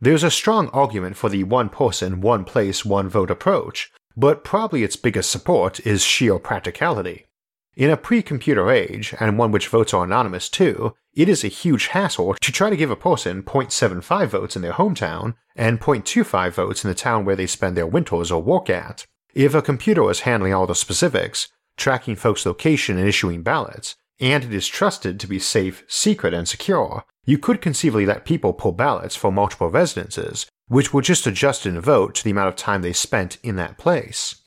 There's 0.00 0.24
a 0.24 0.30
strong 0.30 0.70
argument 0.70 1.18
for 1.18 1.28
the 1.28 1.44
one 1.44 1.68
person, 1.68 2.22
one 2.22 2.44
place, 2.44 2.86
one 2.86 3.10
vote 3.10 3.30
approach, 3.30 3.92
but 4.16 4.44
probably 4.44 4.82
its 4.82 4.96
biggest 4.96 5.30
support 5.30 5.78
is 5.86 6.02
sheer 6.02 6.38
practicality. 6.38 7.25
In 7.76 7.90
a 7.90 7.96
pre 7.98 8.22
computer 8.22 8.70
age, 8.70 9.14
and 9.20 9.36
one 9.36 9.52
which 9.52 9.68
votes 9.68 9.92
are 9.92 10.04
anonymous 10.04 10.48
too, 10.48 10.94
it 11.12 11.28
is 11.28 11.44
a 11.44 11.48
huge 11.48 11.88
hassle 11.88 12.34
to 12.40 12.50
try 12.50 12.70
to 12.70 12.76
give 12.76 12.90
a 12.90 12.96
person 12.96 13.42
0.75 13.42 14.28
votes 14.28 14.56
in 14.56 14.62
their 14.62 14.72
hometown 14.72 15.34
and 15.54 15.78
0.25 15.78 16.52
votes 16.52 16.84
in 16.84 16.88
the 16.88 16.94
town 16.94 17.26
where 17.26 17.36
they 17.36 17.46
spend 17.46 17.76
their 17.76 17.86
winters 17.86 18.30
or 18.30 18.42
work 18.42 18.70
at. 18.70 19.06
If 19.34 19.54
a 19.54 19.60
computer 19.60 20.10
is 20.10 20.20
handling 20.20 20.54
all 20.54 20.66
the 20.66 20.74
specifics, 20.74 21.48
tracking 21.76 22.16
folks' 22.16 22.46
location 22.46 22.96
and 22.96 23.06
issuing 23.06 23.42
ballots, 23.42 23.96
and 24.18 24.42
it 24.42 24.54
is 24.54 24.66
trusted 24.66 25.20
to 25.20 25.26
be 25.26 25.38
safe, 25.38 25.84
secret, 25.86 26.32
and 26.32 26.48
secure, 26.48 27.04
you 27.26 27.36
could 27.36 27.60
conceivably 27.60 28.06
let 28.06 28.24
people 28.24 28.54
pull 28.54 28.72
ballots 28.72 29.16
for 29.16 29.30
multiple 29.30 29.68
residences, 29.68 30.46
which 30.68 30.94
will 30.94 31.02
just 31.02 31.26
adjust 31.26 31.66
in 31.66 31.76
a 31.76 31.82
vote 31.82 32.14
to 32.14 32.24
the 32.24 32.30
amount 32.30 32.48
of 32.48 32.56
time 32.56 32.80
they 32.80 32.94
spent 32.94 33.36
in 33.42 33.56
that 33.56 33.76
place. 33.76 34.42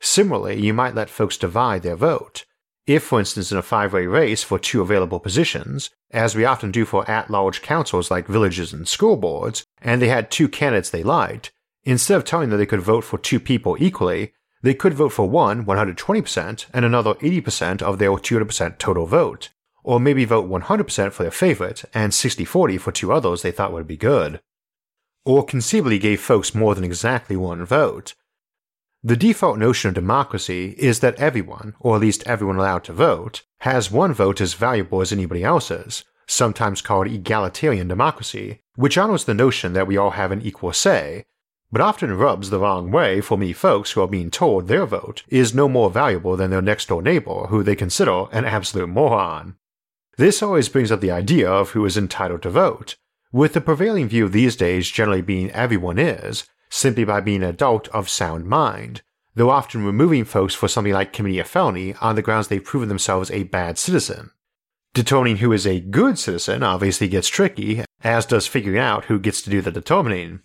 Similarly, 0.00 0.60
you 0.60 0.72
might 0.72 0.94
let 0.94 1.10
folks 1.10 1.36
divide 1.36 1.82
their 1.82 1.96
vote. 1.96 2.44
If, 2.88 3.02
for 3.02 3.18
instance, 3.18 3.52
in 3.52 3.58
a 3.58 3.62
five 3.62 3.92
way 3.92 4.06
race 4.06 4.42
for 4.42 4.58
two 4.58 4.80
available 4.80 5.20
positions, 5.20 5.90
as 6.10 6.34
we 6.34 6.46
often 6.46 6.70
do 6.70 6.86
for 6.86 7.08
at 7.08 7.28
large 7.28 7.60
councils 7.60 8.10
like 8.10 8.26
villages 8.26 8.72
and 8.72 8.88
school 8.88 9.16
boards, 9.16 9.62
and 9.82 10.00
they 10.00 10.08
had 10.08 10.30
two 10.30 10.48
candidates 10.48 10.88
they 10.88 11.02
liked, 11.02 11.52
instead 11.84 12.16
of 12.16 12.24
telling 12.24 12.48
them 12.48 12.58
they 12.58 12.64
could 12.64 12.80
vote 12.80 13.04
for 13.04 13.18
two 13.18 13.38
people 13.40 13.76
equally, 13.78 14.32
they 14.62 14.72
could 14.72 14.94
vote 14.94 15.10
for 15.10 15.28
one 15.28 15.66
120% 15.66 16.64
and 16.72 16.84
another 16.86 17.12
80% 17.16 17.82
of 17.82 17.98
their 17.98 18.08
200% 18.08 18.78
total 18.78 19.04
vote, 19.04 19.50
or 19.84 20.00
maybe 20.00 20.24
vote 20.24 20.48
100% 20.48 21.12
for 21.12 21.24
their 21.24 21.30
favorite 21.30 21.84
and 21.92 22.14
60 22.14 22.46
40 22.46 22.78
for 22.78 22.90
two 22.90 23.12
others 23.12 23.42
they 23.42 23.52
thought 23.52 23.74
would 23.74 23.86
be 23.86 23.98
good. 23.98 24.40
Or 25.26 25.44
conceivably 25.44 25.98
gave 25.98 26.22
folks 26.22 26.54
more 26.54 26.74
than 26.74 26.84
exactly 26.84 27.36
one 27.36 27.66
vote. 27.66 28.14
The 29.04 29.16
default 29.16 29.58
notion 29.58 29.88
of 29.88 29.94
democracy 29.94 30.74
is 30.76 30.98
that 31.00 31.14
everyone, 31.16 31.74
or 31.78 31.94
at 31.94 32.00
least 32.00 32.26
everyone 32.26 32.56
allowed 32.56 32.82
to 32.84 32.92
vote, 32.92 33.42
has 33.60 33.92
one 33.92 34.12
vote 34.12 34.40
as 34.40 34.54
valuable 34.54 35.00
as 35.00 35.12
anybody 35.12 35.44
else's, 35.44 36.04
sometimes 36.26 36.82
called 36.82 37.06
egalitarian 37.06 37.86
democracy, 37.86 38.60
which 38.74 38.98
honors 38.98 39.24
the 39.24 39.34
notion 39.34 39.72
that 39.72 39.86
we 39.86 39.96
all 39.96 40.10
have 40.10 40.32
an 40.32 40.42
equal 40.42 40.72
say, 40.72 41.24
but 41.70 41.80
often 41.80 42.16
rubs 42.16 42.50
the 42.50 42.58
wrong 42.58 42.90
way 42.90 43.20
for 43.20 43.38
many 43.38 43.52
folks 43.52 43.92
who 43.92 44.00
are 44.00 44.08
being 44.08 44.32
told 44.32 44.66
their 44.66 44.84
vote 44.84 45.22
is 45.28 45.54
no 45.54 45.68
more 45.68 45.90
valuable 45.90 46.36
than 46.36 46.50
their 46.50 46.62
next 46.62 46.88
door 46.88 47.00
neighbor 47.00 47.46
who 47.48 47.62
they 47.62 47.76
consider 47.76 48.24
an 48.32 48.44
absolute 48.44 48.88
moron. 48.88 49.56
This 50.16 50.42
always 50.42 50.68
brings 50.68 50.90
up 50.90 51.00
the 51.00 51.12
idea 51.12 51.48
of 51.48 51.70
who 51.70 51.84
is 51.84 51.96
entitled 51.96 52.42
to 52.42 52.50
vote, 52.50 52.96
with 53.30 53.52
the 53.52 53.60
prevailing 53.60 54.08
view 54.08 54.28
these 54.28 54.56
days 54.56 54.90
generally 54.90 55.22
being 55.22 55.52
everyone 55.52 56.00
is, 56.00 56.48
simply 56.70 57.04
by 57.04 57.20
being 57.20 57.42
an 57.42 57.48
adult 57.48 57.88
of 57.88 58.08
sound 58.08 58.46
mind, 58.46 59.02
though 59.34 59.50
often 59.50 59.84
removing 59.84 60.24
folks 60.24 60.54
for 60.54 60.68
something 60.68 60.92
like 60.92 61.12
committing 61.12 61.40
a 61.40 61.44
felony 61.44 61.94
on 62.00 62.16
the 62.16 62.22
grounds 62.22 62.48
they've 62.48 62.64
proven 62.64 62.88
themselves 62.88 63.30
a 63.30 63.44
bad 63.44 63.78
citizen. 63.78 64.30
Determining 64.94 65.36
who 65.36 65.52
is 65.52 65.66
a 65.66 65.80
good 65.80 66.18
citizen 66.18 66.62
obviously 66.62 67.08
gets 67.08 67.28
tricky, 67.28 67.84
as 68.02 68.26
does 68.26 68.46
figuring 68.46 68.78
out 68.78 69.04
who 69.04 69.18
gets 69.18 69.42
to 69.42 69.50
do 69.50 69.60
the 69.60 69.70
determining. 69.70 70.40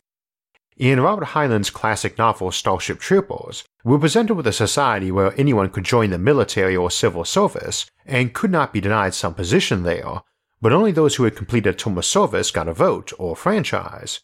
In 0.78 1.00
Robert 1.00 1.26
Heinlein's 1.26 1.70
classic 1.70 2.18
novel 2.18 2.52
Starship 2.52 3.00
Troopers, 3.00 3.64
we're 3.84 4.00
presented 4.00 4.34
with 4.34 4.48
a 4.48 4.54
society 4.54 5.12
where 5.12 5.40
anyone 5.40 5.70
could 5.70 5.84
join 5.84 6.10
the 6.10 6.18
military 6.18 6.76
or 6.76 6.90
civil 6.90 7.26
service 7.26 7.86
and 8.06 8.34
could 8.34 8.52
not 8.52 8.74
be 8.74 8.82
denied 8.82 9.14
some 9.14 9.36
position 9.36 9.84
there, 9.84 10.22
but 10.62 10.74
only 10.74 10.92
those 10.92 11.16
who 11.16 11.26
had 11.26 11.36
completed 11.36 11.76
a 11.76 11.78
term 11.78 11.98
of 11.98 12.06
service 12.06 12.50
got 12.50 12.68
a 12.68 12.74
vote 12.74 13.14
or 13.20 13.36
franchise. 13.36 14.22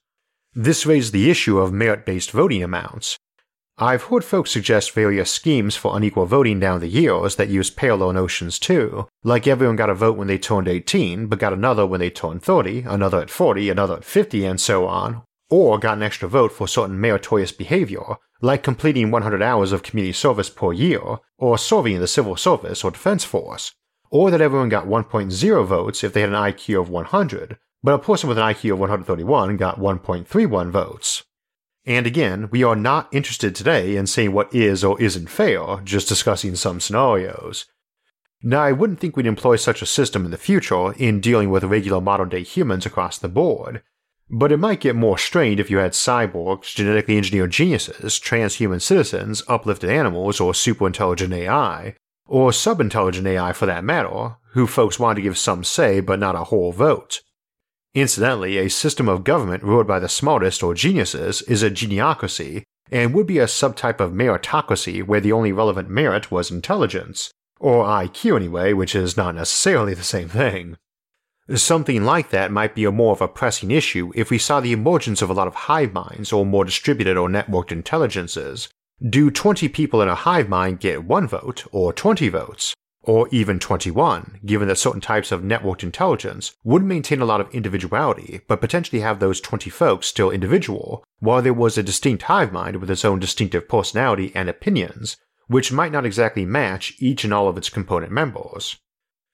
This 0.55 0.85
raised 0.85 1.13
the 1.13 1.29
issue 1.29 1.59
of 1.59 1.71
merit 1.71 2.05
based 2.05 2.31
voting 2.31 2.63
amounts. 2.63 3.17
I've 3.77 4.03
heard 4.03 4.25
folks 4.25 4.51
suggest 4.51 4.91
various 4.91 5.31
schemes 5.31 5.75
for 5.75 5.95
unequal 5.95 6.25
voting 6.25 6.59
down 6.59 6.79
the 6.79 6.87
years 6.87 7.35
that 7.35 7.47
use 7.49 7.69
parallel 7.69 8.13
notions 8.13 8.59
too, 8.59 9.07
like 9.23 9.47
everyone 9.47 9.77
got 9.77 9.89
a 9.89 9.93
vote 9.93 10.17
when 10.17 10.27
they 10.27 10.37
turned 10.37 10.67
18, 10.67 11.27
but 11.27 11.39
got 11.39 11.53
another 11.53 11.85
when 11.85 12.01
they 12.01 12.09
turned 12.09 12.43
30, 12.43 12.81
another 12.81 13.21
at 13.21 13.29
40, 13.29 13.69
another 13.69 13.97
at 13.97 14.03
50, 14.03 14.43
and 14.43 14.59
so 14.59 14.85
on, 14.85 15.21
or 15.49 15.79
got 15.79 15.97
an 15.97 16.03
extra 16.03 16.27
vote 16.27 16.51
for 16.51 16.67
certain 16.67 16.99
meritorious 16.99 17.53
behavior, 17.53 18.17
like 18.41 18.63
completing 18.63 19.11
100 19.11 19.41
hours 19.41 19.71
of 19.71 19.83
community 19.83 20.13
service 20.13 20.49
per 20.49 20.73
year, 20.73 21.19
or 21.37 21.57
serving 21.57 21.95
in 21.95 22.01
the 22.01 22.07
civil 22.07 22.35
service 22.35 22.83
or 22.83 22.91
defense 22.91 23.23
force, 23.23 23.71
or 24.09 24.29
that 24.29 24.41
everyone 24.41 24.67
got 24.67 24.87
1.0 24.87 25.65
votes 25.65 26.03
if 26.03 26.11
they 26.11 26.21
had 26.21 26.31
an 26.31 26.35
IQ 26.35 26.81
of 26.81 26.89
100, 26.89 27.57
but 27.83 27.93
a 27.93 27.99
person 27.99 28.29
with 28.29 28.37
an 28.37 28.43
IQ 28.43 28.73
of 28.73 28.79
131 28.79 29.57
got 29.57 29.79
1.31 29.79 30.69
votes. 30.69 31.23
And 31.85 32.05
again, 32.05 32.49
we 32.51 32.63
are 32.63 32.75
not 32.75 33.07
interested 33.13 33.55
today 33.55 33.95
in 33.95 34.05
saying 34.05 34.33
what 34.33 34.53
is 34.53 34.83
or 34.83 35.01
isn't 35.01 35.29
fair, 35.29 35.81
just 35.83 36.07
discussing 36.07 36.55
some 36.55 36.79
scenarios. 36.79 37.65
Now, 38.41 38.61
I 38.61 38.71
wouldn't 38.71 38.99
think 38.99 39.17
we'd 39.17 39.25
employ 39.25 39.55
such 39.55 39.81
a 39.81 39.87
system 39.87 40.23
in 40.23 40.31
the 40.31 40.37
future 40.37 40.93
in 40.93 41.19
dealing 41.19 41.49
with 41.49 41.63
regular 41.63 41.99
modern 41.99 42.29
day 42.29 42.43
humans 42.43 42.85
across 42.85 43.17
the 43.17 43.27
board, 43.27 43.81
but 44.29 44.51
it 44.51 44.57
might 44.57 44.79
get 44.79 44.95
more 44.95 45.17
strained 45.17 45.59
if 45.59 45.71
you 45.71 45.77
had 45.77 45.93
cyborgs, 45.93 46.75
genetically 46.75 47.17
engineered 47.17 47.51
geniuses, 47.51 48.19
transhuman 48.19 48.81
citizens, 48.81 49.43
uplifted 49.47 49.89
animals, 49.89 50.39
or 50.39 50.53
superintelligent 50.53 51.33
AI, 51.33 51.95
or 52.25 52.51
subintelligent 52.51 53.25
AI 53.25 53.51
for 53.51 53.65
that 53.65 53.83
matter, 53.83 54.35
who 54.51 54.67
folks 54.67 54.99
want 54.99 55.15
to 55.15 55.21
give 55.21 55.37
some 55.37 55.63
say 55.63 55.99
but 55.99 56.19
not 56.19 56.35
a 56.35 56.45
whole 56.45 56.71
vote. 56.71 57.21
Incidentally, 57.95 58.57
a 58.57 58.69
system 58.69 59.09
of 59.09 59.23
government 59.23 59.63
ruled 59.63 59.87
by 59.87 59.99
the 59.99 60.09
smartest 60.09 60.61
or 60.61 60.75
geniuses 60.75 61.41
is 61.43 61.63
a 61.63 61.71
geniocracy, 61.71 62.63
and 62.91 63.13
would 63.13 63.25
be 63.25 63.39
a 63.39 63.45
subtype 63.45 63.99
of 63.99 64.11
meritocracy 64.11 65.05
where 65.05 65.19
the 65.19 65.31
only 65.31 65.51
relevant 65.51 65.89
merit 65.89 66.31
was 66.31 66.51
intelligence, 66.51 67.31
or 67.59 67.85
IQ 67.85 68.35
anyway, 68.35 68.73
which 68.73 68.95
is 68.95 69.17
not 69.17 69.35
necessarily 69.35 69.93
the 69.93 70.03
same 70.03 70.29
thing. 70.29 70.77
Something 71.55 72.03
like 72.03 72.29
that 72.29 72.51
might 72.51 72.75
be 72.75 72.85
a 72.85 72.91
more 72.91 73.13
of 73.13 73.21
a 73.21 73.27
pressing 73.27 73.71
issue 73.71 74.11
if 74.13 74.29
we 74.29 74.37
saw 74.37 74.59
the 74.59 74.71
emergence 74.71 75.23
of 75.23 75.31
a 75.31 75.33
lot 75.33 75.47
of 75.47 75.55
hive 75.55 75.93
minds 75.93 76.31
or 76.31 76.45
more 76.45 76.63
distributed 76.63 77.17
or 77.17 77.27
networked 77.27 77.71
intelligences. 77.71 78.69
Do 79.07 79.31
20 79.31 79.67
people 79.69 80.01
in 80.03 80.09
a 80.09 80.15
hive 80.15 80.47
mind 80.47 80.79
get 80.79 81.05
one 81.05 81.27
vote, 81.27 81.65
or 81.71 81.91
20 81.91 82.29
votes, 82.29 82.75
or 83.09 83.27
even 83.31 83.57
21, 83.57 84.39
given 84.45 84.67
that 84.67 84.77
certain 84.77 85.01
types 85.01 85.31
of 85.31 85.41
networked 85.41 85.81
intelligence 85.81 86.55
would 86.63 86.83
maintain 86.83 87.21
a 87.21 87.25
lot 87.25 87.41
of 87.41 87.51
individuality, 87.55 88.41
but 88.47 88.61
potentially 88.61 89.01
have 89.01 89.19
those 89.19 89.41
20 89.41 89.67
folks 89.71 90.05
still 90.05 90.29
individual, 90.29 91.03
while 91.17 91.41
there 91.41 91.51
was 91.51 91.75
a 91.75 91.81
distinct 91.81 92.21
hive 92.21 92.53
mind 92.53 92.75
with 92.75 92.91
its 92.91 93.03
own 93.03 93.17
distinctive 93.17 93.67
personality 93.67 94.31
and 94.35 94.47
opinions, 94.47 95.17
which 95.47 95.71
might 95.71 95.91
not 95.91 96.05
exactly 96.05 96.45
match 96.45 96.93
each 96.99 97.23
and 97.23 97.33
all 97.33 97.47
of 97.47 97.57
its 97.57 97.67
component 97.67 98.11
members. 98.11 98.77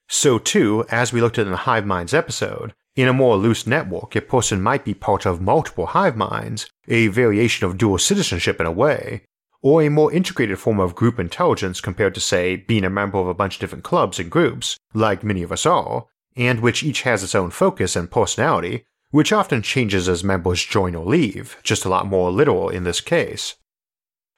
So, 0.08 0.40
too, 0.40 0.86
as 0.90 1.12
we 1.12 1.20
looked 1.20 1.38
at 1.38 1.46
in 1.46 1.52
the 1.52 1.68
hive 1.68 1.86
minds 1.86 2.14
episode, 2.14 2.74
in 2.96 3.10
a 3.10 3.14
more 3.14 3.36
loose 3.36 3.68
network, 3.68 4.16
a 4.16 4.22
person 4.22 4.62
might 4.62 4.86
be 4.86 4.94
part 4.94 5.26
of 5.26 5.42
multiple 5.42 5.88
hive 5.88 6.16
minds, 6.16 6.70
a 6.88 7.08
variation 7.08 7.68
of 7.68 7.78
dual 7.78 7.98
citizenship 7.98 8.62
in 8.62 8.66
a 8.66 8.72
way, 8.72 9.26
or 9.66 9.82
a 9.82 9.90
more 9.90 10.14
integrated 10.14 10.60
form 10.60 10.80
of 10.80 10.94
group 10.94 11.18
intelligence 11.18 11.82
compared 11.82 12.14
to, 12.14 12.22
say, 12.22 12.56
being 12.56 12.84
a 12.84 12.90
member 12.90 13.18
of 13.18 13.28
a 13.28 13.34
bunch 13.34 13.56
of 13.56 13.60
different 13.60 13.84
clubs 13.84 14.20
and 14.20 14.30
groups, 14.30 14.78
like 14.94 15.24
many 15.24 15.42
of 15.42 15.52
us 15.52 15.66
are, 15.66 16.06
and 16.38 16.60
which 16.60 16.84
each 16.84 17.02
has 17.02 17.24
its 17.24 17.34
own 17.34 17.50
focus 17.50 17.96
and 17.96 18.12
personality, 18.12 18.86
which 19.10 19.34
often 19.34 19.64
changes 19.64 20.08
as 20.08 20.24
members 20.24 20.64
join 20.64 20.94
or 20.94 21.04
leave, 21.04 21.58
just 21.64 21.84
a 21.84 21.90
lot 21.90 22.06
more 22.06 22.32
literal 22.32 22.70
in 22.70 22.84
this 22.84 23.02
case. 23.02 23.56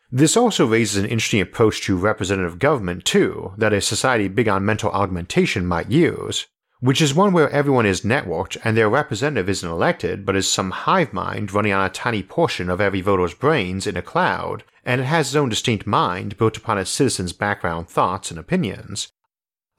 This 0.10 0.38
also 0.38 0.66
raises 0.66 0.96
an 0.96 1.10
interesting 1.10 1.42
approach 1.42 1.82
to 1.82 1.98
representative 1.98 2.58
government, 2.58 3.04
too, 3.04 3.52
that 3.58 3.74
a 3.74 3.82
society 3.82 4.30
big 4.30 4.48
on 4.48 4.66
mental 4.66 4.92
augmentation 4.92 5.66
might 5.66 5.92
use, 5.92 6.48
which 6.80 7.02
is 7.02 7.14
one 7.14 7.34
where 7.34 7.50
everyone 7.50 7.86
is 7.86 8.02
networked 8.02 8.58
and 8.64 8.78
their 8.78 8.90
representative 8.90 9.50
isn't 9.50 9.70
elected 9.70 10.26
but 10.26 10.36
is 10.36 10.52
some 10.52 10.72
hive 10.72 11.12
mind 11.12 11.52
running 11.52 11.74
on 11.74 11.86
a 11.86 11.90
tiny 11.90 12.22
portion 12.22 12.70
of 12.70 12.80
every 12.80 13.02
voter's 13.02 13.34
brains 13.34 13.88
in 13.88 13.98
a 13.98 14.02
cloud, 14.02 14.64
and 14.86 15.02
it 15.02 15.06
has 15.06 15.28
its 15.28 15.36
own 15.36 15.50
distinct 15.50 15.88
mind 15.88 16.38
built 16.38 16.56
upon 16.58 16.78
its 16.78 16.90
citizens' 16.90 17.34
background 17.34 17.90
thoughts 17.90 18.30
and 18.30 18.40
opinions. 18.40 19.12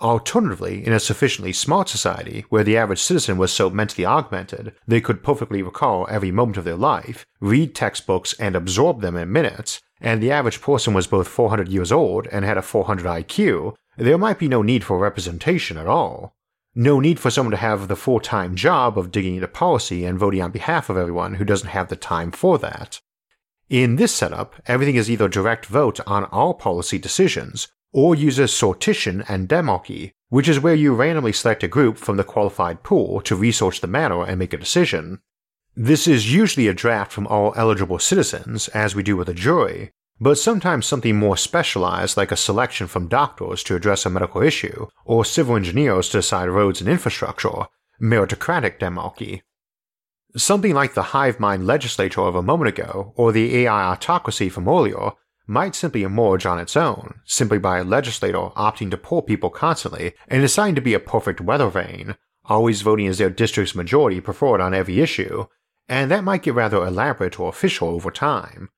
Alternatively, 0.01 0.87
in 0.87 0.93
a 0.93 1.01
sufficiently 1.01 1.53
smart 1.53 1.89
society 1.89 2.45
where 2.51 2.63
the 2.63 2.77
average 2.77 3.01
citizen 3.01 3.37
was 3.37 3.53
so 3.53 3.69
mentally 3.69 4.07
augmented 4.07 4.73
they 4.87 5.01
could 5.01 5.25
perfectly 5.25 5.61
recall 5.61 6.07
every 6.09 6.31
moment 6.31 6.57
of 6.57 6.65
their 6.65 6.77
life, 6.77 7.27
read 7.41 7.75
textbooks, 7.75 8.33
and 8.35 8.55
absorb 8.55 9.01
them 9.01 9.17
in 9.17 9.33
minutes, 9.33 9.81
and 10.01 10.23
the 10.23 10.31
average 10.31 10.61
person 10.61 10.95
was 10.95 11.09
both 11.09 11.27
400 11.27 11.69
years 11.69 11.91
old 11.91 12.29
and 12.29 12.45
had 12.45 12.59
a 12.59 12.63
400 12.63 13.05
IQ, 13.07 13.75
there 13.97 14.19
might 14.19 14.39
be 14.39 14.47
no 14.47 14.63
need 14.63 14.85
for 14.85 14.99
representation 14.99 15.77
at 15.77 15.89
all. 15.89 16.37
No 16.75 17.01
need 17.01 17.19
for 17.19 17.31
someone 17.31 17.51
to 17.53 17.57
have 17.57 17.89
the 17.89 17.97
full 17.97 18.21
time 18.21 18.55
job 18.55 18.99
of 18.99 19.11
digging 19.11 19.35
into 19.35 19.49
policy 19.49 20.05
and 20.05 20.19
voting 20.19 20.43
on 20.43 20.51
behalf 20.51 20.89
of 20.89 20.97
everyone 20.97 21.35
who 21.35 21.45
doesn't 21.45 21.71
have 21.71 21.89
the 21.89 21.97
time 21.97 22.31
for 22.31 22.59
that. 22.59 23.01
In 23.69 23.97
this 23.97 24.15
setup, 24.15 24.55
everything 24.67 24.97
is 24.97 25.11
either 25.11 25.29
direct 25.29 25.67
vote 25.67 26.01
on 26.07 26.25
all 26.27 26.55
policy 26.55 26.99
decisions 26.99 27.69
or 27.93 28.15
uses 28.15 28.51
sortition 28.51 29.25
and 29.29 29.49
demarchy, 29.49 30.13
which 30.29 30.49
is 30.49 30.61
where 30.61 30.75
you 30.75 30.95
randomly 30.95 31.33
select 31.33 31.63
a 31.63 31.69
group 31.69 31.99
from 31.99 32.17
the 32.17 32.25
qualified 32.25 32.83
pool 32.83 33.21
to 33.23 33.37
research 33.37 33.81
the 33.81 33.87
matter 33.87 34.23
and 34.23 34.39
make 34.39 34.53
a 34.53 34.59
decision. 34.59 35.21
This 35.75 36.09
is 36.09 36.33
usually 36.33 36.69
a 36.69 36.75
draft 36.75 37.13
from 37.13 37.27
all 37.27 37.55
eligible 37.57 37.99
citizens, 37.99 38.69
as 38.69 38.95
we 38.95 39.03
do 39.03 39.17
with 39.17 39.29
a 39.29 39.35
jury, 39.35 39.93
but 40.21 40.39
sometimes 40.39 40.87
something 40.87 41.17
more 41.17 41.37
specialized 41.37 42.17
like 42.17 42.33
a 42.33 42.37
selection 42.37 42.87
from 42.87 43.09
doctors 43.09 43.63
to 43.63 43.77
address 43.77 44.05
a 44.05 44.11
medical 44.11 44.43
issue, 44.43 44.87
or 45.05 45.25
civil 45.25 45.57
engineers 45.57 46.09
to 46.09 46.19
decide 46.19 46.49
roads 46.49 46.81
and 46.81 46.91
infrastructure, 46.91 47.67
meritocratic 48.03 48.79
demarchy. 48.79 49.43
Something 50.37 50.75
like 50.75 50.95
the 50.95 51.15
hive 51.15 51.41
mind 51.41 51.67
legislature 51.67 52.21
of 52.23 52.35
a 52.35 52.43
moment 52.43 52.69
ago, 52.69 53.13
or 53.17 53.33
the 53.33 53.59
AI 53.59 53.93
autocracy 53.93 54.49
from 54.49 54.69
earlier, 54.69 55.13
might 55.47 55.75
simply 55.75 56.03
emerge 56.03 56.45
on 56.45 56.59
its 56.59 56.77
own, 56.77 57.21
simply 57.25 57.59
by 57.59 57.79
a 57.79 57.85
legislator 57.85 58.51
opting 58.57 58.91
to 58.91 58.99
poll 58.99 59.23
people 59.23 59.49
constantly 59.49 60.13
and 60.29 60.43
deciding 60.43 60.75
to 60.75 60.83
be 60.83 60.95
a 60.95 61.01
perfect 61.01 61.41
weather 61.41 61.71
vane, 61.71 62.17
always 62.45 62.83
voting 62.83 63.07
as 63.07 63.19
their 63.19 63.31
district's 63.31 63.75
majority 63.75 64.21
preferred 64.21 64.61
on 64.61 64.75
every 64.75 65.01
issue, 65.01 65.47
and 65.89 66.11
that 66.11 66.25
might 66.25 66.43
get 66.43 66.55
rather 66.55 66.85
elaborate 66.85 67.41
or 67.41 67.49
official 67.49 67.89
over 67.89 68.11
time. 68.11 68.69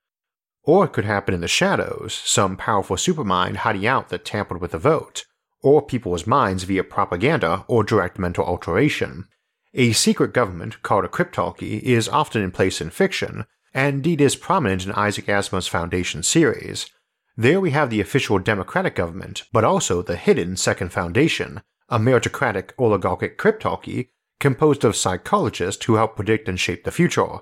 Or 0.73 0.85
it 0.85 0.93
could 0.93 1.05
happen 1.05 1.35
in 1.35 1.41
the 1.41 1.49
shadows, 1.49 2.15
some 2.25 2.57
powerful 2.57 2.95
supermind 2.95 3.57
hiding 3.57 3.89
out 3.89 4.09
that 4.11 4.25
tampered 4.25 4.61
with 4.61 4.71
the 4.71 4.79
vote, 4.79 5.25
or 5.65 5.83
people's 5.85 6.29
minds 6.29 6.63
via 6.63 6.85
propaganda 6.85 7.65
or 7.67 7.83
direct 7.83 8.21
mental 8.21 8.45
alteration. 8.45 9.27
A 9.75 9.91
secret 9.91 10.33
government 10.33 10.81
called 10.85 11.05
a 11.05 11.09
cryptarchy 11.09 11.81
is 11.81 12.09
often 12.09 12.41
in 12.41 12.53
place 12.53 12.81
in 12.81 12.91
fiction, 12.91 13.47
and 13.75 13.97
indeed 13.97 14.21
is 14.21 14.37
prominent 14.37 14.87
in 14.87 14.93
Isaac 14.93 15.27
Asimov's 15.27 15.67
Foundation 15.67 16.23
series. 16.23 16.89
There 17.37 17.61
we 17.61 17.73
have 17.73 17.91
the 17.91 18.01
official 18.01 18.39
democratic 18.39 18.95
government, 18.95 19.43
but 19.53 19.65
also 19.65 20.03
the 20.03 20.15
hidden 20.15 20.57
Second 20.57 20.93
Foundation, 20.93 21.63
a 21.89 21.99
meritocratic 21.99 22.79
oligarchic 22.79 23.39
cryptarchy 23.39 24.11
composed 24.39 24.85
of 24.85 24.95
psychologists 24.95 25.85
who 25.87 25.97
help 25.97 26.15
predict 26.15 26.49
and 26.49 26.61
shape 26.61 26.85
the 26.85 26.93
future. 26.93 27.41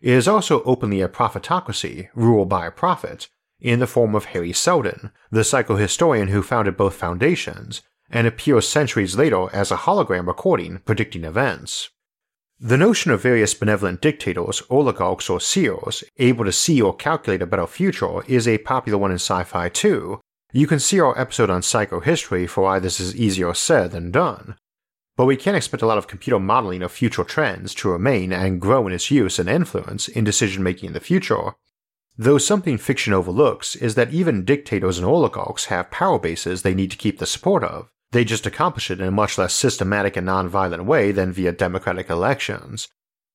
It 0.00 0.12
is 0.12 0.28
also 0.28 0.62
openly 0.62 1.00
a 1.00 1.08
prophetocracy, 1.08 2.08
ruled 2.14 2.48
by 2.48 2.66
a 2.66 2.70
prophet, 2.70 3.28
in 3.60 3.80
the 3.80 3.86
form 3.86 4.14
of 4.14 4.26
Hari 4.26 4.52
Seldon, 4.52 5.10
the 5.30 5.40
psychohistorian 5.40 6.28
who 6.28 6.42
founded 6.42 6.76
both 6.76 6.94
foundations, 6.94 7.82
and 8.10 8.26
appears 8.26 8.68
centuries 8.68 9.16
later 9.16 9.48
as 9.52 9.70
a 9.70 9.76
hologram 9.76 10.26
recording 10.26 10.78
predicting 10.84 11.24
events. 11.24 11.90
The 12.60 12.76
notion 12.76 13.12
of 13.12 13.22
various 13.22 13.54
benevolent 13.54 14.00
dictators, 14.00 14.62
oligarchs, 14.68 15.30
or 15.30 15.40
seers 15.40 16.02
able 16.18 16.44
to 16.44 16.52
see 16.52 16.80
or 16.80 16.94
calculate 16.94 17.42
a 17.42 17.46
better 17.46 17.66
future 17.66 18.24
is 18.26 18.48
a 18.48 18.58
popular 18.58 18.98
one 18.98 19.10
in 19.12 19.18
sci 19.18 19.44
fi 19.44 19.68
too. 19.68 20.20
You 20.52 20.66
can 20.66 20.80
see 20.80 20.98
our 20.98 21.18
episode 21.18 21.50
on 21.50 21.60
psychohistory 21.60 22.48
for 22.48 22.62
why 22.62 22.78
this 22.78 22.98
is 22.98 23.14
easier 23.14 23.54
said 23.54 23.92
than 23.92 24.10
done. 24.10 24.56
But 25.18 25.26
we 25.26 25.36
can't 25.36 25.56
expect 25.56 25.82
a 25.82 25.86
lot 25.86 25.98
of 25.98 26.06
computer 26.06 26.38
modeling 26.38 26.80
of 26.80 26.92
future 26.92 27.24
trends 27.24 27.74
to 27.74 27.90
remain 27.90 28.32
and 28.32 28.60
grow 28.60 28.86
in 28.86 28.92
its 28.92 29.10
use 29.10 29.40
and 29.40 29.48
influence 29.48 30.06
in 30.06 30.22
decision 30.22 30.62
making 30.62 30.86
in 30.86 30.92
the 30.92 31.00
future. 31.00 31.56
Though 32.16 32.38
something 32.38 32.78
fiction 32.78 33.12
overlooks 33.12 33.74
is 33.74 33.96
that 33.96 34.14
even 34.14 34.44
dictators 34.44 34.96
and 34.96 35.04
oligarchs 35.04 35.64
have 35.64 35.90
power 35.90 36.20
bases 36.20 36.62
they 36.62 36.72
need 36.72 36.92
to 36.92 36.96
keep 36.96 37.18
the 37.18 37.26
support 37.26 37.64
of, 37.64 37.88
they 38.12 38.24
just 38.24 38.46
accomplish 38.46 38.92
it 38.92 39.00
in 39.00 39.08
a 39.08 39.10
much 39.10 39.36
less 39.36 39.54
systematic 39.54 40.16
and 40.16 40.26
non-violent 40.26 40.84
way 40.84 41.10
than 41.10 41.32
via 41.32 41.50
democratic 41.50 42.08
elections. 42.08 42.86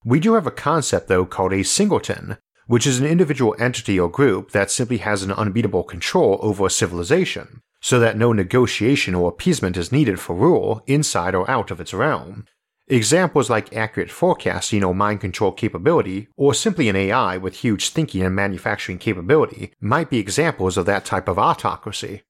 We 0.05 0.21
do 0.21 0.35
have 0.35 0.47
a 0.47 0.51
concept, 0.51 1.09
though, 1.09 1.25
called 1.25 1.51
a 1.51 1.63
singleton, 1.63 2.37
which 2.65 2.87
is 2.87 2.99
an 2.99 3.05
individual 3.05 3.57
entity 3.59 3.99
or 3.99 4.09
group 4.09 4.51
that 4.51 4.71
simply 4.71 4.99
has 4.99 5.21
an 5.21 5.33
unbeatable 5.33 5.83
control 5.83 6.39
over 6.41 6.65
a 6.65 6.69
civilization, 6.69 7.61
so 7.83 7.99
that 7.99 8.17
no 8.17 8.31
negotiation 8.31 9.13
or 9.13 9.27
appeasement 9.27 9.75
is 9.75 9.91
needed 9.91 10.17
for 10.17 10.33
rule 10.33 10.81
inside 10.87 11.35
or 11.35 11.49
out 11.51 11.69
of 11.69 11.81
its 11.81 11.93
realm. 11.93 12.45
Examples 12.87 13.49
like 13.49 13.75
accurate 13.75 14.09
forecasting 14.09 14.85
or 14.85 14.95
mind 14.95 15.19
control 15.19 15.51
capability, 15.51 16.29
or 16.37 16.53
simply 16.53 16.87
an 16.87 16.95
AI 16.95 17.35
with 17.35 17.57
huge 17.57 17.89
thinking 17.89 18.23
and 18.23 18.33
manufacturing 18.33 18.97
capability, 18.97 19.73
might 19.81 20.09
be 20.09 20.17
examples 20.17 20.77
of 20.77 20.85
that 20.85 21.03
type 21.03 21.27
of 21.27 21.37
autocracy. 21.37 22.23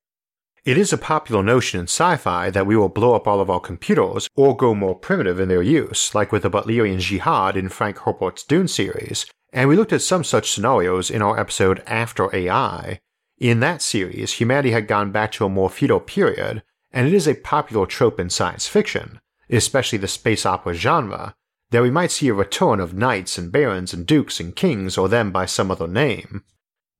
It 0.65 0.75
is 0.75 0.91
a 0.91 0.97
popular 0.97 1.43
notion 1.43 1.79
in 1.79 1.85
sci 1.85 2.15
fi 2.17 2.49
that 2.49 2.65
we 2.65 2.75
will 2.75 2.89
blow 2.89 3.13
up 3.13 3.27
all 3.27 3.39
of 3.39 3.49
our 3.49 3.59
computers 3.59 4.27
or 4.35 4.57
go 4.57 4.73
more 4.73 4.95
primitive 4.95 5.39
in 5.39 5.49
their 5.49 5.61
use, 5.61 6.15
like 6.15 6.31
with 6.31 6.41
the 6.41 6.49
Butlerian 6.49 6.99
Jihad 6.99 7.55
in 7.55 7.69
Frank 7.69 7.99
Herbert's 7.99 8.43
Dune 8.43 8.67
series, 8.67 9.27
and 9.51 9.69
we 9.69 9.75
looked 9.75 9.93
at 9.93 10.01
some 10.01 10.23
such 10.23 10.49
scenarios 10.49 11.11
in 11.11 11.21
our 11.21 11.39
episode 11.39 11.83
After 11.85 12.35
AI. 12.35 12.99
In 13.43 13.59
that 13.59 13.81
series, 13.81 14.31
humanity 14.31 14.71
had 14.71 14.87
gone 14.87 15.11
back 15.11 15.33
to 15.33 15.43
a 15.43 15.49
more 15.49 15.69
feudal 15.69 15.99
period, 15.99 16.63
and 16.93 17.05
it 17.05 17.13
is 17.13 17.27
a 17.27 17.33
popular 17.33 17.85
trope 17.85 18.17
in 18.17 18.29
science 18.29 18.69
fiction, 18.69 19.19
especially 19.49 19.97
the 19.97 20.07
space 20.07 20.45
opera 20.45 20.73
genre, 20.73 21.35
that 21.71 21.81
we 21.81 21.91
might 21.91 22.11
see 22.11 22.29
a 22.29 22.33
return 22.33 22.79
of 22.79 22.93
knights 22.93 23.37
and 23.37 23.51
barons 23.51 23.93
and 23.93 24.07
dukes 24.07 24.39
and 24.39 24.55
kings 24.55 24.97
or 24.97 25.09
them 25.09 25.29
by 25.33 25.45
some 25.45 25.71
other 25.71 25.89
name. 25.89 26.45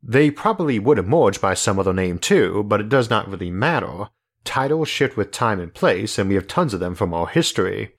They 0.04 0.30
probably 0.30 0.80
would 0.80 1.00
emerge 1.00 1.40
by 1.40 1.54
some 1.54 1.80
other 1.80 1.94
name 1.94 2.20
too, 2.20 2.64
but 2.64 2.82
it 2.82 2.90
does 2.90 3.10
not 3.10 3.30
really 3.30 3.50
matter. 3.50 4.10
Titles 4.44 4.90
shift 4.90 5.16
with 5.16 5.32
time 5.32 5.62
and 5.62 5.74
place, 5.74 6.20
and 6.20 6.28
we 6.28 6.36
have 6.36 6.50
tons 6.50 6.74
of 6.74 6.82
them 6.82 6.94
from 6.94 7.14
our 7.14 7.28
history. 7.28 7.94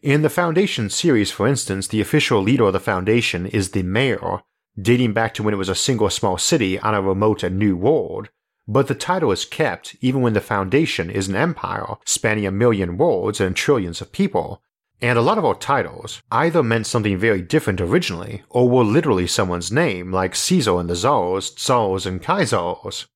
In 0.00 0.22
the 0.22 0.30
Foundation 0.30 0.88
series, 0.88 1.30
for 1.30 1.46
instance, 1.46 1.86
the 1.86 2.00
official 2.00 2.40
leader 2.40 2.64
of 2.64 2.72
the 2.72 2.80
Foundation 2.80 3.44
is 3.44 3.72
the 3.72 3.82
Mayor, 3.82 4.40
dating 4.80 5.12
back 5.12 5.34
to 5.34 5.42
when 5.42 5.54
it 5.54 5.58
was 5.58 5.68
a 5.68 5.74
single 5.74 6.10
small 6.10 6.38
city 6.38 6.78
on 6.78 6.94
a 6.94 7.02
remote 7.02 7.42
and 7.42 7.58
new 7.58 7.76
world. 7.76 8.28
But 8.68 8.86
the 8.86 8.94
title 8.94 9.32
is 9.32 9.44
kept 9.44 9.96
even 10.00 10.20
when 10.20 10.32
the 10.32 10.40
Foundation 10.40 11.10
is 11.10 11.28
an 11.28 11.36
empire 11.36 11.96
spanning 12.04 12.46
a 12.46 12.50
million 12.50 12.96
worlds 12.96 13.40
and 13.40 13.56
trillions 13.56 14.00
of 14.00 14.12
people, 14.12 14.62
and 15.02 15.18
a 15.18 15.22
lot 15.22 15.38
of 15.38 15.44
our 15.44 15.54
titles 15.54 16.22
either 16.30 16.62
meant 16.62 16.86
something 16.86 17.16
very 17.16 17.42
different 17.42 17.80
originally, 17.80 18.42
or 18.50 18.68
were 18.68 18.84
literally 18.84 19.26
someone's 19.26 19.72
name, 19.72 20.12
like 20.12 20.36
Caesar 20.36 20.78
and 20.78 20.90
the 20.90 20.94
Czars, 20.94 21.50
Tsars 21.50 22.06
and 22.06 22.22
Kaisers. 22.22 23.06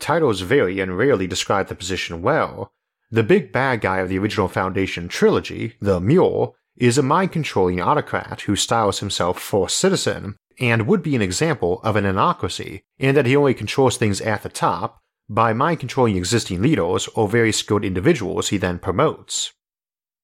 Titles 0.00 0.40
vary 0.40 0.80
and 0.80 0.96
rarely 0.96 1.26
describe 1.26 1.68
the 1.68 1.74
position 1.74 2.22
well. 2.22 2.72
The 3.10 3.22
big 3.22 3.52
bad 3.52 3.82
guy 3.82 3.98
of 3.98 4.08
the 4.08 4.18
original 4.18 4.48
Foundation 4.48 5.08
trilogy, 5.08 5.74
the 5.80 6.00
Mule, 6.00 6.56
is 6.76 6.98
a 6.98 7.02
mind 7.02 7.32
controlling 7.32 7.80
autocrat 7.80 8.42
who 8.42 8.56
styles 8.56 9.00
himself 9.00 9.40
First 9.40 9.78
Citizen, 9.78 10.36
and 10.58 10.86
would 10.86 11.02
be 11.02 11.14
an 11.14 11.22
example 11.22 11.80
of 11.82 11.96
an 11.96 12.04
anocracy, 12.04 12.82
in 12.98 13.14
that 13.14 13.26
he 13.26 13.36
only 13.36 13.54
controls 13.54 13.96
things 13.96 14.20
at 14.20 14.42
the 14.42 14.48
top 14.48 14.98
by 15.28 15.52
mind 15.52 15.80
controlling 15.80 16.16
existing 16.16 16.62
leaders 16.62 17.08
or 17.08 17.28
very 17.28 17.52
skilled 17.52 17.84
individuals 17.84 18.48
he 18.48 18.56
then 18.56 18.78
promotes. 18.78 19.52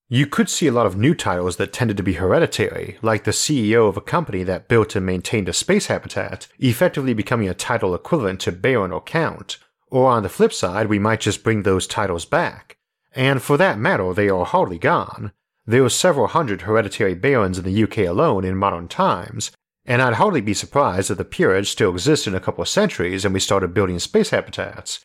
You 0.09 0.27
could 0.27 0.51
see 0.51 0.67
a 0.67 0.73
lot 0.73 0.87
of 0.87 0.97
new 0.97 1.15
titles 1.15 1.57
that 1.57 1.73
tended 1.73 1.97
to 1.97 2.03
be 2.03 2.15
hereditary, 2.15 2.99
like 3.01 3.25
the 3.25 3.31
CEO 3.31 3.89
of 3.89 3.97
a 3.97 4.03
company 4.03 4.43
that 4.43 4.69
built 4.69 4.95
and 4.95 5.07
maintained 5.07 5.49
a 5.49 5.55
space 5.55 5.87
habitat, 5.87 6.49
effectively 6.59 7.15
becoming 7.15 7.49
a 7.49 7.55
title 7.55 7.95
equivalent 7.95 8.41
to 8.41 8.53
Baron 8.53 8.93
or 8.93 9.01
Count. 9.01 9.57
Or 9.91 10.11
on 10.11 10.23
the 10.23 10.29
flip 10.29 10.53
side, 10.53 10.89
we 10.89 10.99
might 10.99 11.21
just 11.21 11.43
bring 11.43 11.63
those 11.63 11.87
titles 11.87 12.27
back. 12.27 12.77
And 13.15 13.43
for 13.43 13.57
that 13.57 13.79
matter, 13.79 14.13
they 14.13 14.29
are 14.29 14.45
hardly 14.45 14.79
gone. 14.79 15.33
There 15.65 15.85
are 15.85 15.89
several 15.89 16.27
hundred 16.27 16.63
hereditary 16.63 17.15
barons 17.15 17.59
in 17.59 17.65
the 17.65 17.83
UK 17.83 17.99
alone 17.99 18.45
in 18.45 18.57
modern 18.57 18.89
times, 18.89 19.51
and 19.85 20.01
I'd 20.01 20.15
hardly 20.15 20.41
be 20.41 20.55
surprised 20.55 21.11
if 21.11 21.19
the 21.19 21.25
peerage 21.25 21.71
still 21.71 21.91
exists 21.91 22.27
in 22.27 22.35
a 22.35 22.41
couple 22.41 22.63
of 22.63 22.69
centuries 22.69 23.25
and 23.25 23.35
we 23.35 23.41
started 23.41 23.75
building 23.75 23.99
space 23.99 24.31
habitats. 24.31 25.05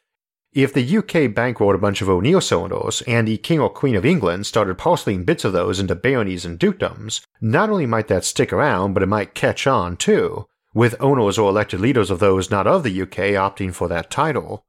If 0.53 0.73
the 0.73 0.97
UK 0.97 1.33
bankrolled 1.33 1.75
a 1.75 1.79
bunch 1.79 2.01
of 2.01 2.09
O'Neill 2.09 2.41
cylinders 2.41 3.01
and 3.03 3.27
the 3.27 3.37
King 3.37 3.59
or 3.59 3.69
Queen 3.69 3.95
of 3.95 4.05
England 4.05 4.45
started 4.45 4.77
parceling 4.77 5.23
bits 5.23 5.43
of 5.43 5.53
those 5.53 5.79
into 5.79 5.93
baronies 5.95 6.45
and 6.45 6.59
dukedoms, 6.59 7.21
not 7.41 7.69
only 7.69 7.85
might 7.85 8.07
that 8.07 8.25
stick 8.25 8.53
around, 8.53 8.93
but 8.93 9.03
it 9.03 9.07
might 9.07 9.35
catch 9.35 9.67
on 9.67 9.97
too, 9.97 10.47
with 10.73 10.95
owners 10.99 11.37
or 11.37 11.49
elected 11.49 11.79
leaders 11.79 12.09
of 12.09 12.19
those 12.19 12.49
not 12.49 12.65
of 12.65 12.83
the 12.83 13.01
UK 13.01 13.35
opting 13.37 13.73
for 13.73 13.87
that 13.87 14.09
title. 14.09 14.65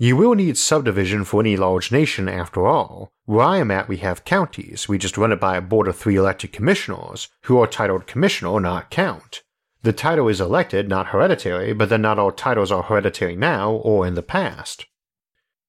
You 0.00 0.16
will 0.16 0.36
need 0.36 0.56
subdivision 0.56 1.24
for 1.24 1.40
any 1.40 1.56
large 1.56 1.90
nation 1.90 2.28
after 2.28 2.64
all. 2.68 3.10
Where 3.24 3.44
I 3.44 3.58
am 3.58 3.72
at, 3.72 3.88
we 3.88 3.96
have 3.96 4.24
counties. 4.24 4.88
We 4.88 4.96
just 4.96 5.18
run 5.18 5.32
it 5.32 5.40
by 5.40 5.56
a 5.56 5.60
board 5.60 5.88
of 5.88 5.96
three 5.96 6.14
elected 6.14 6.52
commissioners, 6.52 7.28
who 7.42 7.58
are 7.58 7.66
titled 7.66 8.06
commissioner, 8.06 8.60
not 8.60 8.90
count. 8.90 9.42
The 9.82 9.92
title 9.92 10.28
is 10.28 10.40
elected, 10.40 10.88
not 10.88 11.08
hereditary, 11.08 11.72
but 11.72 11.88
then 11.88 12.02
not 12.02 12.16
all 12.16 12.30
titles 12.30 12.70
are 12.70 12.84
hereditary 12.84 13.34
now 13.34 13.72
or 13.72 14.06
in 14.06 14.14
the 14.14 14.22
past. 14.22 14.86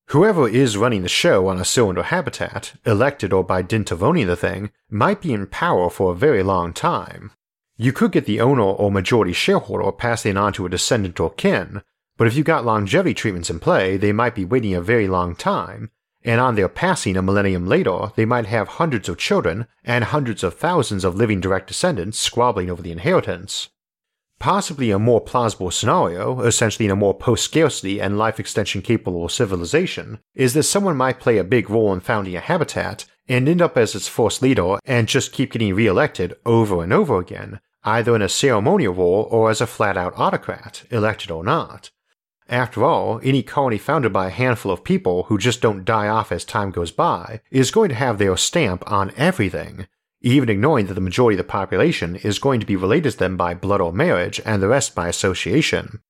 Whoever 0.09 0.47
is 0.47 0.77
running 0.77 1.01
the 1.01 1.09
show 1.09 1.47
on 1.47 1.59
a 1.59 1.65
cylinder 1.65 2.03
habitat, 2.03 2.73
elected 2.85 3.33
or 3.33 3.43
by 3.43 3.63
dint 3.63 3.89
of 3.89 4.03
owning 4.03 4.27
the 4.27 4.35
thing, 4.35 4.69
might 4.91 5.21
be 5.21 5.33
in 5.33 5.47
power 5.47 5.89
for 5.89 6.11
a 6.11 6.15
very 6.15 6.43
long 6.43 6.71
time. 6.73 7.31
You 7.77 7.93
could 7.93 8.11
get 8.11 8.25
the 8.25 8.41
owner 8.41 8.61
or 8.61 8.91
majority 8.91 9.33
shareholder 9.33 9.91
passing 9.91 10.37
on 10.37 10.53
to 10.53 10.65
a 10.65 10.69
descendant 10.69 11.19
or 11.19 11.31
kin, 11.31 11.81
but 12.19 12.27
if 12.27 12.35
you 12.35 12.43
got 12.43 12.65
longevity 12.65 13.13
treatments 13.13 13.49
in 13.49 13.61
play, 13.61 13.95
they 13.95 14.11
might 14.11 14.35
be 14.35 14.43
waiting 14.43 14.73
a 14.73 14.81
very 14.81 15.07
long 15.07 15.33
time, 15.33 15.89
and 16.21 16.41
on 16.41 16.55
their 16.55 16.67
passing 16.67 17.15
a 17.15 17.21
millennium 17.21 17.65
later, 17.65 18.11
they 18.17 18.25
might 18.25 18.45
have 18.45 18.67
hundreds 18.67 19.07
of 19.07 19.17
children 19.17 19.67
and 19.85 20.03
hundreds 20.03 20.43
of 20.43 20.53
thousands 20.53 21.05
of 21.05 21.15
living 21.15 21.39
direct 21.39 21.67
descendants 21.67 22.19
squabbling 22.19 22.69
over 22.69 22.81
the 22.81 22.91
inheritance. 22.91 23.69
Possibly 24.37 24.91
a 24.91 24.99
more 24.99 25.21
plausible 25.21 25.71
scenario, 25.71 26.41
essentially 26.41 26.83
in 26.87 26.91
a 26.91 26.95
more 26.97 27.13
post 27.13 27.45
scarcity 27.45 28.01
and 28.01 28.17
life 28.17 28.37
extension 28.37 28.81
capable 28.81 29.29
civilization, 29.29 30.19
is 30.35 30.53
that 30.55 30.63
someone 30.63 30.97
might 30.97 31.21
play 31.21 31.37
a 31.37 31.43
big 31.45 31.69
role 31.69 31.93
in 31.93 32.01
founding 32.01 32.35
a 32.35 32.41
habitat 32.41 33.05
and 33.29 33.47
end 33.47 33.61
up 33.61 33.77
as 33.77 33.95
its 33.95 34.09
first 34.09 34.41
leader 34.41 34.77
and 34.83 35.07
just 35.07 35.31
keep 35.31 35.53
getting 35.53 35.73
re 35.73 35.87
elected 35.87 36.35
over 36.45 36.83
and 36.83 36.91
over 36.91 37.17
again, 37.17 37.61
either 37.85 38.13
in 38.13 38.21
a 38.21 38.27
ceremonial 38.27 38.93
role 38.93 39.25
or 39.31 39.49
as 39.49 39.61
a 39.61 39.67
flat 39.67 39.95
out 39.95 40.13
autocrat, 40.17 40.83
elected 40.91 41.31
or 41.31 41.45
not. 41.45 41.89
After 42.49 42.83
all, 42.83 43.21
any 43.23 43.43
colony 43.43 43.77
founded 43.77 44.11
by 44.11 44.25
a 44.25 44.31
handful 44.31 44.71
of 44.71 44.83
people 44.83 45.23
who 45.23 45.37
just 45.37 45.61
don't 45.61 45.85
die 45.85 46.07
off 46.07 46.31
as 46.31 46.43
time 46.43 46.71
goes 46.71 46.91
by 46.91 47.41
is 47.51 47.69
going 47.69 47.89
to 47.89 47.95
have 47.95 48.17
their 48.17 48.35
stamp 48.37 48.83
on 48.91 49.11
everything, 49.15 49.85
even 50.21 50.49
ignoring 50.49 50.87
that 50.87 50.95
the 50.95 51.01
majority 51.01 51.35
of 51.35 51.45
the 51.45 51.51
population 51.51 52.15
is 52.15 52.39
going 52.39 52.59
to 52.59 52.65
be 52.65 52.75
related 52.75 53.11
to 53.11 53.17
them 53.19 53.37
by 53.37 53.53
blood 53.53 53.81
or 53.81 53.93
marriage 53.93 54.41
and 54.45 54.63
the 54.63 54.67
rest 54.67 54.95
by 54.95 55.07
association. 55.07 56.01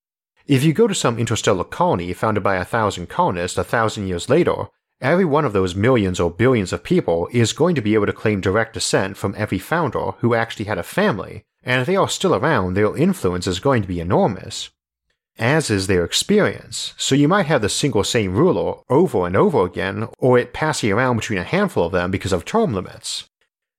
If 0.46 0.64
you 0.64 0.72
go 0.72 0.86
to 0.86 0.94
some 0.94 1.18
interstellar 1.18 1.64
colony 1.64 2.14
founded 2.14 2.42
by 2.42 2.56
a 2.56 2.64
thousand 2.64 3.10
colonists 3.10 3.58
a 3.58 3.62
thousand 3.62 4.08
years 4.08 4.30
later, 4.30 4.68
every 4.98 5.26
one 5.26 5.44
of 5.44 5.52
those 5.52 5.74
millions 5.74 6.18
or 6.18 6.30
billions 6.30 6.72
of 6.72 6.82
people 6.82 7.28
is 7.32 7.52
going 7.52 7.74
to 7.74 7.82
be 7.82 7.92
able 7.92 8.06
to 8.06 8.14
claim 8.14 8.40
direct 8.40 8.72
descent 8.72 9.18
from 9.18 9.34
every 9.36 9.58
founder 9.58 10.12
who 10.20 10.34
actually 10.34 10.64
had 10.64 10.78
a 10.78 10.82
family, 10.82 11.44
and 11.62 11.82
if 11.82 11.86
they 11.86 11.96
are 11.96 12.08
still 12.08 12.34
around, 12.34 12.72
their 12.72 12.96
influence 12.96 13.46
is 13.46 13.60
going 13.60 13.82
to 13.82 13.88
be 13.88 14.00
enormous 14.00 14.70
as 15.40 15.70
is 15.70 15.86
their 15.86 16.04
experience, 16.04 16.94
so 16.98 17.14
you 17.14 17.26
might 17.26 17.46
have 17.46 17.62
the 17.62 17.68
single 17.68 18.04
same 18.04 18.34
ruler 18.34 18.74
over 18.90 19.26
and 19.26 19.34
over 19.34 19.64
again, 19.64 20.06
or 20.18 20.38
it 20.38 20.52
passing 20.52 20.92
around 20.92 21.16
between 21.16 21.38
a 21.38 21.44
handful 21.44 21.86
of 21.86 21.92
them 21.92 22.10
because 22.10 22.32
of 22.32 22.44
term 22.44 22.74
limits. 22.74 23.24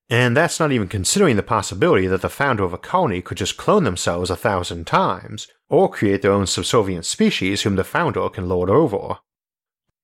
And 0.10 0.36
that's 0.36 0.60
not 0.60 0.72
even 0.74 0.90
considering 0.90 1.38
the 1.38 1.44
possibility 1.44 2.08
that 2.08 2.22
the 2.22 2.30
founder 2.30 2.64
of 2.64 2.74
a 2.74 2.78
colony 2.78 3.22
could 3.22 3.38
just 3.38 3.56
clone 3.56 3.86
themselves 3.86 4.30
a 4.30 4.36
thousand 4.36 4.88
times, 4.88 5.48
or 5.70 5.88
create 5.90 6.24
their 6.24 6.34
own 6.34 6.48
subservient 6.48 7.06
species 7.06 7.62
whom 7.62 7.78
the 7.78 7.84
founder 7.84 8.28
can 8.30 8.50
lord 8.50 8.70
over. 8.70 9.20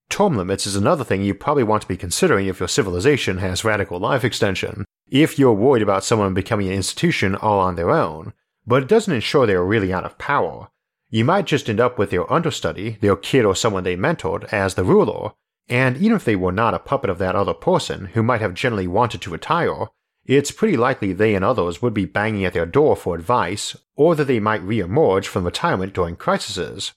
Term 0.10 0.38
limits 0.38 0.66
is 0.66 0.76
another 0.76 1.04
thing 1.04 1.24
you 1.24 1.34
probably 1.34 1.64
want 1.64 1.82
to 1.82 1.88
be 1.88 1.98
considering 1.98 2.48
if 2.48 2.60
your 2.60 2.70
civilization 2.70 3.40
has 3.40 3.66
radical 3.66 4.00
life 4.00 4.24
extension, 4.24 4.86
if 5.10 5.38
you're 5.40 5.52
worried 5.54 5.84
about 5.84 6.04
someone 6.04 6.34
becoming 6.34 6.68
an 6.68 6.74
institution 6.74 7.36
all 7.36 7.60
on 7.60 7.76
their 7.76 7.90
own, 7.90 8.32
but 8.66 8.84
it 8.84 8.90
doesn't 8.90 9.14
ensure 9.14 9.46
they 9.46 9.54
are 9.54 9.66
really 9.66 9.92
out 9.92 10.06
of 10.06 10.18
power, 10.18 10.70
you 11.10 11.24
might 11.24 11.46
just 11.46 11.70
end 11.70 11.80
up 11.80 11.98
with 11.98 12.10
their 12.10 12.32
understudy, 12.32 12.98
their 13.02 13.16
kid 13.16 13.46
or 13.46 13.56
someone 13.56 13.84
they 13.84 13.96
mentored, 13.96 14.46
as 14.52 14.76
the 14.76 14.84
ruler, 14.84 15.32
and 15.70 15.98
even 15.98 16.16
if 16.16 16.26
they 16.26 16.36
were 16.36 16.52
not 16.52 16.74
a 16.74 16.80
puppet 16.80 17.10
of 17.10 17.18
that 17.18 17.36
other 17.36 17.54
person 17.54 18.06
who 18.08 18.24
might 18.24 18.42
have 18.42 18.54
generally 18.54 18.88
wanted 18.88 19.22
to 19.22 19.30
retire, 19.30 19.88
it's 20.26 20.52
pretty 20.52 20.76
likely 20.76 21.14
they 21.14 21.36
and 21.36 21.46
others 21.46 21.82
would 21.82 21.94
be 21.94 22.06
banging 22.06 22.44
at 22.44 22.54
their 22.54 22.66
door 22.66 22.96
for 22.96 23.16
advice, 23.16 23.76
or 23.96 24.16
that 24.16 24.26
they 24.26 24.40
might 24.40 24.62
re-emerge 24.62 25.28
from 25.28 25.46
retirement 25.46 25.94
during 25.94 26.16
crises. 26.16 26.94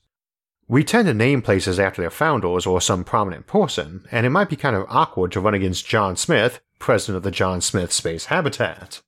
We 0.67 0.85
tend 0.85 1.07
to 1.09 1.15
name 1.15 1.43
places 1.43 1.81
after 1.81 2.01
their 2.01 2.11
founders 2.11 2.67
or 2.67 2.81
some 2.81 3.03
prominent 3.05 3.47
person, 3.47 4.05
and 4.11 4.25
it 4.25 4.31
might 4.31 4.49
be 4.49 4.57
kind 4.57 4.77
of 4.77 4.87
awkward 4.89 5.33
to 5.33 5.41
run 5.41 5.55
against 5.55 5.87
John 5.87 6.17
Smith, 6.17 6.61
president 6.79 7.19
of 7.19 7.23
the 7.23 7.31
John 7.31 7.61
Smith 7.61 7.93
Space 7.93 8.27
Habitat. 8.27 9.01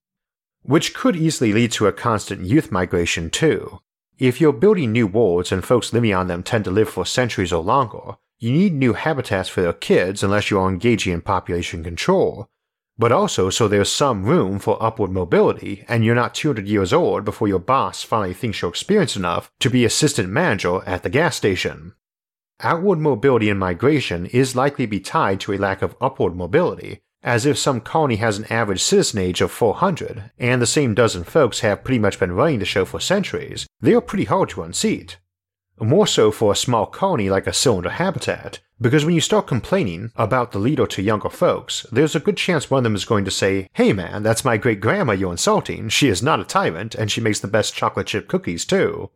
Which 0.62 0.94
could 0.94 1.16
easily 1.16 1.52
lead 1.52 1.72
to 1.72 1.86
a 1.86 1.92
constant 1.92 2.44
youth 2.44 2.70
migration 2.70 3.30
too. 3.30 3.80
If 4.18 4.40
you're 4.40 4.52
building 4.52 4.92
new 4.92 5.06
worlds 5.06 5.50
and 5.50 5.64
folks 5.64 5.92
living 5.92 6.14
on 6.14 6.28
them 6.28 6.42
tend 6.42 6.64
to 6.64 6.70
live 6.70 6.88
for 6.88 7.06
centuries 7.06 7.52
or 7.52 7.62
longer, 7.62 8.16
you 8.38 8.52
need 8.52 8.74
new 8.74 8.92
habitats 8.92 9.48
for 9.48 9.62
their 9.62 9.72
kids 9.72 10.22
unless 10.22 10.50
you 10.50 10.58
are 10.58 10.68
engaging 10.68 11.12
in 11.12 11.22
population 11.22 11.82
control, 11.82 12.48
but 12.98 13.10
also 13.10 13.50
so 13.50 13.68
there's 13.68 13.90
some 13.90 14.24
room 14.24 14.58
for 14.58 14.82
upward 14.82 15.10
mobility 15.10 15.84
and 15.88 16.04
you're 16.04 16.14
not 16.14 16.34
200 16.34 16.66
years 16.68 16.92
old 16.92 17.24
before 17.24 17.48
your 17.48 17.58
boss 17.58 18.02
finally 18.02 18.34
thinks 18.34 18.60
you're 18.60 18.70
experienced 18.70 19.16
enough 19.16 19.50
to 19.60 19.70
be 19.70 19.84
assistant 19.84 20.28
manager 20.28 20.82
at 20.86 21.02
the 21.02 21.10
gas 21.10 21.36
station. 21.36 21.94
Outward 22.60 22.98
mobility 22.98 23.48
and 23.48 23.58
migration 23.58 24.26
is 24.26 24.54
likely 24.54 24.86
to 24.86 24.90
be 24.90 25.00
tied 25.00 25.40
to 25.40 25.52
a 25.52 25.58
lack 25.58 25.82
of 25.82 25.96
upward 26.00 26.36
mobility, 26.36 27.00
as 27.22 27.46
if 27.46 27.56
some 27.56 27.80
colony 27.80 28.16
has 28.16 28.38
an 28.38 28.46
average 28.50 28.82
citizen 28.82 29.20
age 29.20 29.40
of 29.40 29.50
400, 29.50 30.30
and 30.38 30.60
the 30.60 30.66
same 30.66 30.94
dozen 30.94 31.24
folks 31.24 31.60
have 31.60 31.84
pretty 31.84 31.98
much 31.98 32.18
been 32.18 32.32
running 32.32 32.58
the 32.58 32.64
show 32.64 32.84
for 32.84 33.00
centuries, 33.00 33.66
they 33.80 33.94
are 33.94 34.00
pretty 34.00 34.24
hard 34.24 34.48
to 34.50 34.62
unseat. 34.62 35.18
More 35.80 36.06
so 36.06 36.30
for 36.30 36.52
a 36.52 36.56
small 36.56 36.86
colony 36.86 37.30
like 37.30 37.46
a 37.46 37.52
cylinder 37.52 37.90
habitat, 37.90 38.60
because 38.80 39.04
when 39.04 39.14
you 39.14 39.20
start 39.20 39.46
complaining 39.46 40.10
about 40.16 40.52
the 40.52 40.58
leader 40.58 40.86
to 40.88 41.02
younger 41.02 41.28
folks, 41.28 41.86
there's 41.92 42.16
a 42.16 42.20
good 42.20 42.36
chance 42.36 42.70
one 42.70 42.78
of 42.78 42.84
them 42.84 42.94
is 42.94 43.04
going 43.04 43.24
to 43.24 43.30
say, 43.30 43.68
Hey 43.74 43.92
man, 43.92 44.22
that's 44.22 44.44
my 44.44 44.56
great 44.56 44.80
grandma 44.80 45.12
you're 45.12 45.30
insulting, 45.30 45.88
she 45.88 46.08
is 46.08 46.22
not 46.22 46.40
a 46.40 46.44
tyrant, 46.44 46.94
and 46.94 47.10
she 47.10 47.20
makes 47.20 47.40
the 47.40 47.48
best 47.48 47.74
chocolate 47.74 48.08
chip 48.08 48.28
cookies 48.28 48.64
too. 48.64 49.10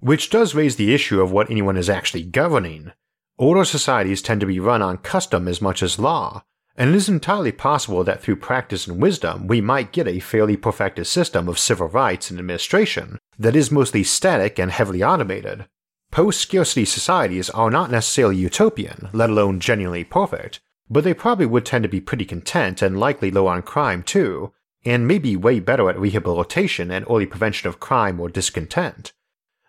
Which 0.00 0.30
does 0.30 0.54
raise 0.54 0.76
the 0.76 0.94
issue 0.94 1.20
of 1.20 1.32
what 1.32 1.50
anyone 1.50 1.76
is 1.76 1.88
actually 1.88 2.24
governing. 2.24 2.92
Older 3.38 3.64
societies 3.64 4.20
tend 4.20 4.40
to 4.40 4.46
be 4.46 4.58
run 4.58 4.82
on 4.82 4.98
custom 4.98 5.46
as 5.46 5.62
much 5.62 5.82
as 5.82 5.98
law, 5.98 6.42
and 6.78 6.90
it 6.90 6.96
is 6.96 7.08
entirely 7.08 7.50
possible 7.50 8.04
that 8.04 8.22
through 8.22 8.36
practice 8.36 8.86
and 8.86 9.02
wisdom 9.02 9.48
we 9.48 9.60
might 9.60 9.92
get 9.92 10.06
a 10.06 10.20
fairly 10.20 10.56
perfected 10.56 11.06
system 11.06 11.48
of 11.48 11.58
civil 11.58 11.88
rights 11.88 12.30
and 12.30 12.38
administration 12.38 13.18
that 13.36 13.56
is 13.56 13.72
mostly 13.72 14.04
static 14.04 14.58
and 14.60 14.70
heavily 14.70 15.02
automated. 15.02 15.66
Post 16.12 16.40
scarcity 16.40 16.84
societies 16.84 17.50
are 17.50 17.70
not 17.70 17.90
necessarily 17.90 18.36
utopian, 18.36 19.10
let 19.12 19.28
alone 19.28 19.58
genuinely 19.58 20.04
perfect, 20.04 20.60
but 20.88 21.02
they 21.02 21.12
probably 21.12 21.46
would 21.46 21.66
tend 21.66 21.82
to 21.82 21.88
be 21.88 22.00
pretty 22.00 22.24
content 22.24 22.80
and 22.80 22.98
likely 22.98 23.30
low 23.30 23.48
on 23.48 23.60
crime 23.60 24.02
too, 24.04 24.52
and 24.84 25.06
maybe 25.06 25.36
way 25.36 25.58
better 25.58 25.90
at 25.90 25.98
rehabilitation 25.98 26.92
and 26.92 27.04
early 27.10 27.26
prevention 27.26 27.68
of 27.68 27.80
crime 27.80 28.20
or 28.20 28.28
discontent. 28.28 29.12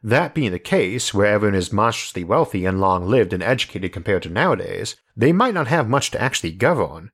That 0.01 0.33
being 0.33 0.51
the 0.51 0.59
case, 0.59 1.13
where 1.13 1.27
everyone 1.27 1.55
is 1.55 1.73
monstrously 1.73 2.23
wealthy 2.23 2.65
and 2.65 2.79
long 2.79 3.05
lived 3.07 3.33
and 3.33 3.43
educated 3.43 3.91
compared 3.91 4.23
to 4.23 4.29
nowadays, 4.29 4.95
they 5.15 5.33
might 5.33 5.53
not 5.53 5.67
have 5.67 5.89
much 5.89 6.11
to 6.11 6.21
actually 6.21 6.53
govern. 6.53 7.11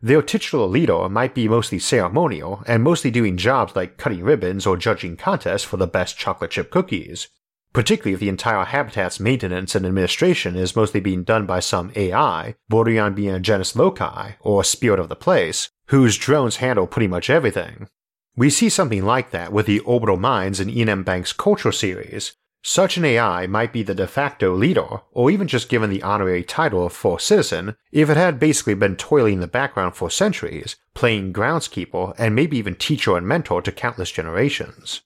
Their 0.00 0.22
titular 0.22 0.66
leader 0.66 1.08
might 1.08 1.34
be 1.34 1.48
mostly 1.48 1.78
ceremonial 1.78 2.62
and 2.66 2.82
mostly 2.82 3.10
doing 3.10 3.36
jobs 3.36 3.76
like 3.76 3.98
cutting 3.98 4.22
ribbons 4.22 4.66
or 4.66 4.76
judging 4.76 5.16
contests 5.16 5.64
for 5.64 5.76
the 5.76 5.86
best 5.86 6.16
chocolate 6.16 6.52
chip 6.52 6.70
cookies, 6.70 7.28
particularly 7.72 8.14
if 8.14 8.20
the 8.20 8.28
entire 8.28 8.64
habitat's 8.64 9.20
maintenance 9.20 9.74
and 9.74 9.84
administration 9.84 10.56
is 10.56 10.74
mostly 10.74 11.00
being 11.00 11.22
done 11.22 11.46
by 11.46 11.60
some 11.60 11.92
AI 11.96 12.54
bordering 12.68 12.98
on 12.98 13.14
being 13.14 13.34
a 13.34 13.40
genius 13.40 13.76
loci 13.76 14.32
or 14.40 14.64
spirit 14.64 14.98
of 14.98 15.08
the 15.08 15.16
place, 15.16 15.68
whose 15.86 16.16
drones 16.16 16.56
handle 16.56 16.86
pretty 16.86 17.08
much 17.08 17.28
everything. 17.28 17.88
We 18.40 18.48
see 18.48 18.70
something 18.70 19.04
like 19.04 19.32
that 19.32 19.52
with 19.52 19.66
the 19.66 19.80
Orbital 19.80 20.16
Minds 20.16 20.60
in 20.60 20.70
Iain 20.70 20.88
M. 20.88 21.02
Banks' 21.02 21.30
Culture 21.30 21.72
series. 21.72 22.32
Such 22.62 22.96
an 22.96 23.04
AI 23.04 23.46
might 23.46 23.70
be 23.70 23.82
the 23.82 23.94
de 23.94 24.06
facto 24.06 24.54
leader, 24.54 25.02
or 25.12 25.30
even 25.30 25.46
just 25.46 25.68
given 25.68 25.90
the 25.90 26.02
honorary 26.02 26.42
title 26.42 26.86
of 26.86 26.94
First 26.94 27.26
Citizen, 27.26 27.76
if 27.92 28.08
it 28.08 28.16
had 28.16 28.40
basically 28.40 28.72
been 28.72 28.96
toiling 28.96 29.34
in 29.34 29.40
the 29.40 29.46
background 29.46 29.94
for 29.94 30.08
centuries, 30.08 30.76
playing 30.94 31.34
groundskeeper 31.34 32.14
and 32.16 32.34
maybe 32.34 32.56
even 32.56 32.76
teacher 32.76 33.14
and 33.14 33.28
mentor 33.28 33.60
to 33.60 33.70
countless 33.70 34.10
generations. 34.10 35.02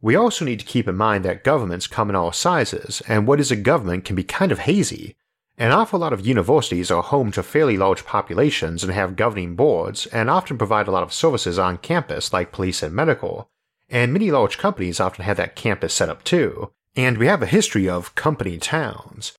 We 0.00 0.14
also 0.14 0.44
need 0.44 0.60
to 0.60 0.66
keep 0.66 0.86
in 0.86 0.94
mind 0.94 1.24
that 1.24 1.42
governments 1.42 1.88
come 1.88 2.10
in 2.10 2.14
all 2.14 2.30
sizes, 2.30 3.02
and 3.08 3.26
what 3.26 3.40
is 3.40 3.50
a 3.50 3.56
government 3.56 4.04
can 4.04 4.14
be 4.14 4.22
kind 4.22 4.52
of 4.52 4.60
hazy, 4.60 5.16
an 5.58 5.72
awful 5.72 5.98
lot 5.98 6.12
of 6.12 6.26
universities 6.26 6.90
are 6.90 7.02
home 7.02 7.32
to 7.32 7.42
fairly 7.42 7.78
large 7.78 8.04
populations 8.04 8.84
and 8.84 8.92
have 8.92 9.16
governing 9.16 9.56
boards 9.56 10.04
and 10.06 10.28
often 10.28 10.58
provide 10.58 10.86
a 10.86 10.90
lot 10.90 11.02
of 11.02 11.14
services 11.14 11.58
on 11.58 11.78
campus 11.78 12.32
like 12.32 12.52
police 12.52 12.82
and 12.82 12.94
medical, 12.94 13.48
and 13.88 14.12
many 14.12 14.30
large 14.30 14.58
companies 14.58 15.00
often 15.00 15.24
have 15.24 15.38
that 15.38 15.56
campus 15.56 15.94
set 15.94 16.10
up 16.10 16.22
too, 16.24 16.70
and 16.94 17.16
we 17.16 17.26
have 17.26 17.42
a 17.42 17.46
history 17.46 17.88
of 17.88 18.14
company 18.14 18.58
towns. 18.58 19.32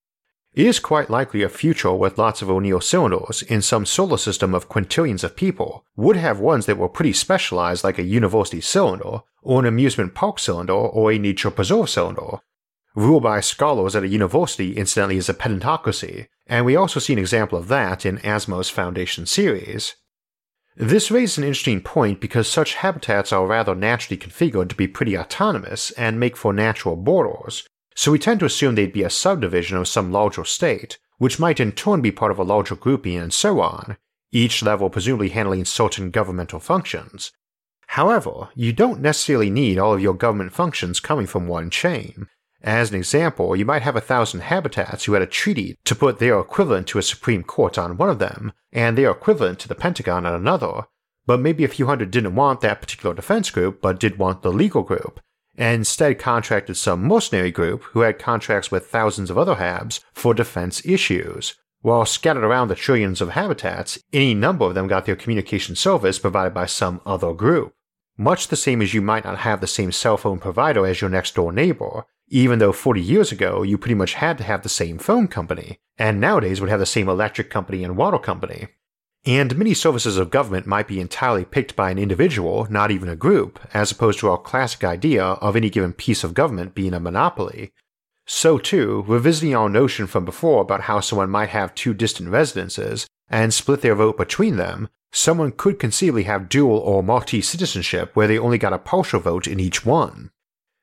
It 0.56 0.66
is 0.66 0.80
quite 0.80 1.12
likely 1.12 1.44
a 1.44 1.50
future 1.50 1.94
with 1.94 2.18
lots 2.18 2.42
of 2.42 2.50
O'Neill 2.50 2.82
cylinders 2.82 3.44
in 3.44 3.62
some 3.62 3.86
solar 3.86 4.18
system 4.18 4.56
of 4.56 4.70
quintillions 4.70 5.24
of 5.24 5.36
people 5.36 5.86
would 5.96 6.16
have 6.16 6.40
ones 6.40 6.66
that 6.66 6.80
were 6.80 6.90
pretty 6.90 7.14
specialized 7.14 7.84
like 7.84 8.00
a 8.00 8.04
university 8.04 8.60
cylinder, 8.60 9.20
or 9.44 9.60
an 9.60 9.68
amusement 9.68 10.16
park 10.16 10.40
cylinder, 10.40 10.74
or 10.74 11.12
a 11.12 11.20
nature 11.20 11.52
preserve 11.52 11.92
cylinder, 11.92 12.40
ruled 12.98 13.22
by 13.22 13.40
scholars 13.40 13.96
at 13.96 14.02
a 14.02 14.08
university 14.08 14.76
incidentally 14.76 15.18
is 15.18 15.30
a 15.30 15.34
pedantocracy, 15.34 16.26
and 16.48 16.66
we 16.66 16.76
also 16.76 17.00
see 17.00 17.14
an 17.14 17.20
example 17.20 17.58
of 17.58 17.68
that 17.68 18.08
in 18.08 18.18
Asimov's 18.18 18.72
Foundation 18.72 19.28
series. 19.28 19.96
This 20.76 21.12
raises 21.12 21.38
an 21.38 21.44
interesting 21.44 21.82
point 21.82 22.20
because 22.20 22.48
such 22.48 22.74
habitats 22.74 23.32
are 23.32 23.46
rather 23.46 23.76
naturally 23.76 24.18
configured 24.18 24.70
to 24.70 24.76
be 24.76 24.88
pretty 24.88 25.16
autonomous 25.16 25.92
and 25.92 26.20
make 26.20 26.36
for 26.36 26.52
natural 26.52 26.96
borders, 26.96 27.68
so 27.96 28.12
we 28.12 28.18
tend 28.18 28.40
to 28.40 28.48
assume 28.48 28.74
they'd 28.74 28.94
be 28.94 29.04
a 29.04 29.12
subdivision 29.12 29.78
of 29.78 29.88
some 29.88 30.12
larger 30.12 30.44
state, 30.44 30.98
which 31.20 31.40
might 31.40 31.60
in 31.60 31.74
turn 31.74 32.02
be 32.02 32.12
part 32.12 32.32
of 32.32 32.40
a 32.40 32.44
larger 32.44 32.76
grouping 32.76 33.18
and 33.18 33.32
so 33.32 33.60
on, 33.62 33.98
each 34.32 34.64
level 34.64 34.90
presumably 34.90 35.30
handling 35.30 35.66
certain 35.66 36.10
governmental 36.10 36.60
functions. 36.60 37.32
However, 37.92 38.50
you 38.56 38.74
don't 38.74 39.02
necessarily 39.02 39.52
need 39.52 39.78
all 39.78 39.94
of 39.94 40.02
your 40.02 40.16
government 40.16 40.52
functions 40.52 41.00
coming 41.00 41.28
from 41.28 41.48
one 41.48 41.70
chain. 41.70 42.28
As 42.64 42.90
an 42.90 42.96
example, 42.96 43.56
you 43.56 43.66
might 43.66 43.84
have 43.84 43.96
a 43.96 44.02
thousand 44.02 44.42
habitats 44.42 45.06
who 45.06 45.14
had 45.14 45.22
a 45.22 45.28
treaty 45.28 45.78
to 45.86 45.96
put 45.96 46.20
their 46.20 46.40
equivalent 46.40 46.88
to 46.88 46.98
a 46.98 47.04
Supreme 47.04 47.44
Court 47.44 47.78
on 47.78 47.98
one 47.98 48.10
of 48.10 48.20
them, 48.20 48.52
and 48.72 48.98
their 48.98 49.12
equivalent 49.12 49.60
to 49.60 49.68
the 49.68 49.76
Pentagon 49.76 50.26
on 50.26 50.34
another, 50.34 50.86
but 51.28 51.40
maybe 51.40 51.64
a 51.64 51.68
few 51.70 51.86
hundred 51.86 52.10
didn't 52.10 52.36
want 52.36 52.62
that 52.62 52.82
particular 52.82 53.14
defense 53.14 53.52
group 53.52 53.82
but 53.82 54.00
did 54.00 54.18
want 54.18 54.42
the 54.42 54.52
legal 54.52 54.82
group, 54.82 55.20
and 55.56 55.76
instead 55.76 56.18
contracted 56.18 56.78
some 56.78 57.04
mercenary 57.04 57.52
group 57.52 57.84
who 57.92 58.00
had 58.00 58.18
contracts 58.18 58.72
with 58.72 58.88
thousands 58.88 59.30
of 59.30 59.38
other 59.38 59.56
habs 59.56 60.00
for 60.14 60.34
defense 60.34 60.84
issues. 60.86 61.56
While 61.82 62.06
scattered 62.06 62.44
around 62.44 62.70
the 62.70 62.76
trillions 62.76 63.22
of 63.22 63.30
habitats, 63.30 64.00
any 64.12 64.34
number 64.34 64.66
of 64.66 64.74
them 64.74 64.88
got 64.88 65.06
their 65.06 65.16
communication 65.16 65.76
service 65.76 66.18
provided 66.18 66.54
by 66.54 66.66
some 66.66 67.02
other 67.06 67.34
group. 67.34 67.74
Much 68.18 68.48
the 68.48 68.56
same 68.56 68.82
as 68.82 68.96
you 68.96 69.02
might 69.02 69.24
not 69.24 69.38
have 69.40 69.62
the 69.62 69.68
same 69.68 69.92
cell 69.92 70.18
phone 70.18 70.40
provider 70.40 70.88
as 70.88 71.02
your 71.02 71.10
next 71.10 71.36
door 71.36 71.52
neighbor, 71.52 72.04
even 72.28 72.60
though 72.60 72.72
40 72.72 73.02
years 73.02 73.32
ago 73.32 73.64
you 73.64 73.78
pretty 73.78 73.96
much 73.96 74.16
had 74.16 74.38
to 74.38 74.44
have 74.44 74.64
the 74.64 74.70
same 74.70 74.98
phone 74.98 75.28
company, 75.28 75.80
and 75.98 76.20
nowadays 76.20 76.60
would 76.60 76.70
have 76.70 76.80
the 76.80 76.86
same 76.86 77.10
electric 77.10 77.50
company 77.50 77.84
and 77.84 77.98
water 77.98 78.20
company. 78.20 78.68
And 79.26 79.58
many 79.58 79.74
services 79.74 80.18
of 80.18 80.30
government 80.30 80.68
might 80.68 80.88
be 80.88 81.02
entirely 81.02 81.44
picked 81.44 81.76
by 81.76 81.92
an 81.92 81.98
individual, 81.98 82.66
not 82.70 82.92
even 82.92 83.10
a 83.10 83.16
group, 83.16 83.60
as 83.74 83.92
opposed 83.92 84.20
to 84.20 84.30
our 84.30 84.38
classic 84.38 84.84
idea 84.86 85.24
of 85.24 85.56
any 85.56 85.70
given 85.70 85.92
piece 85.92 86.24
of 86.24 86.34
government 86.34 86.76
being 86.76 86.94
a 86.94 87.00
monopoly. 87.00 87.74
So, 88.26 88.58
too, 88.58 89.04
revisiting 89.08 89.56
our 89.56 89.70
notion 89.70 90.08
from 90.08 90.24
before 90.24 90.62
about 90.62 90.82
how 90.82 91.00
someone 91.00 91.30
might 91.30 91.50
have 91.50 91.76
two 91.76 91.94
distant 91.94 92.30
residences 92.30 93.08
and 93.30 93.54
split 93.54 93.82
their 93.82 93.96
vote 93.96 94.18
between 94.18 94.58
them, 94.58 94.90
someone 95.12 95.52
could 95.52 95.80
conceivably 95.80 96.24
have 96.24 96.50
dual 96.50 96.78
or 96.78 97.04
multi 97.04 97.42
citizenship 97.42 98.12
where 98.16 98.28
they 98.28 98.38
only 98.38 98.58
got 98.58 98.74
a 98.74 98.78
partial 98.78 99.20
vote 99.20 99.48
in 99.48 99.60
each 99.60 99.86
one. 99.86 100.30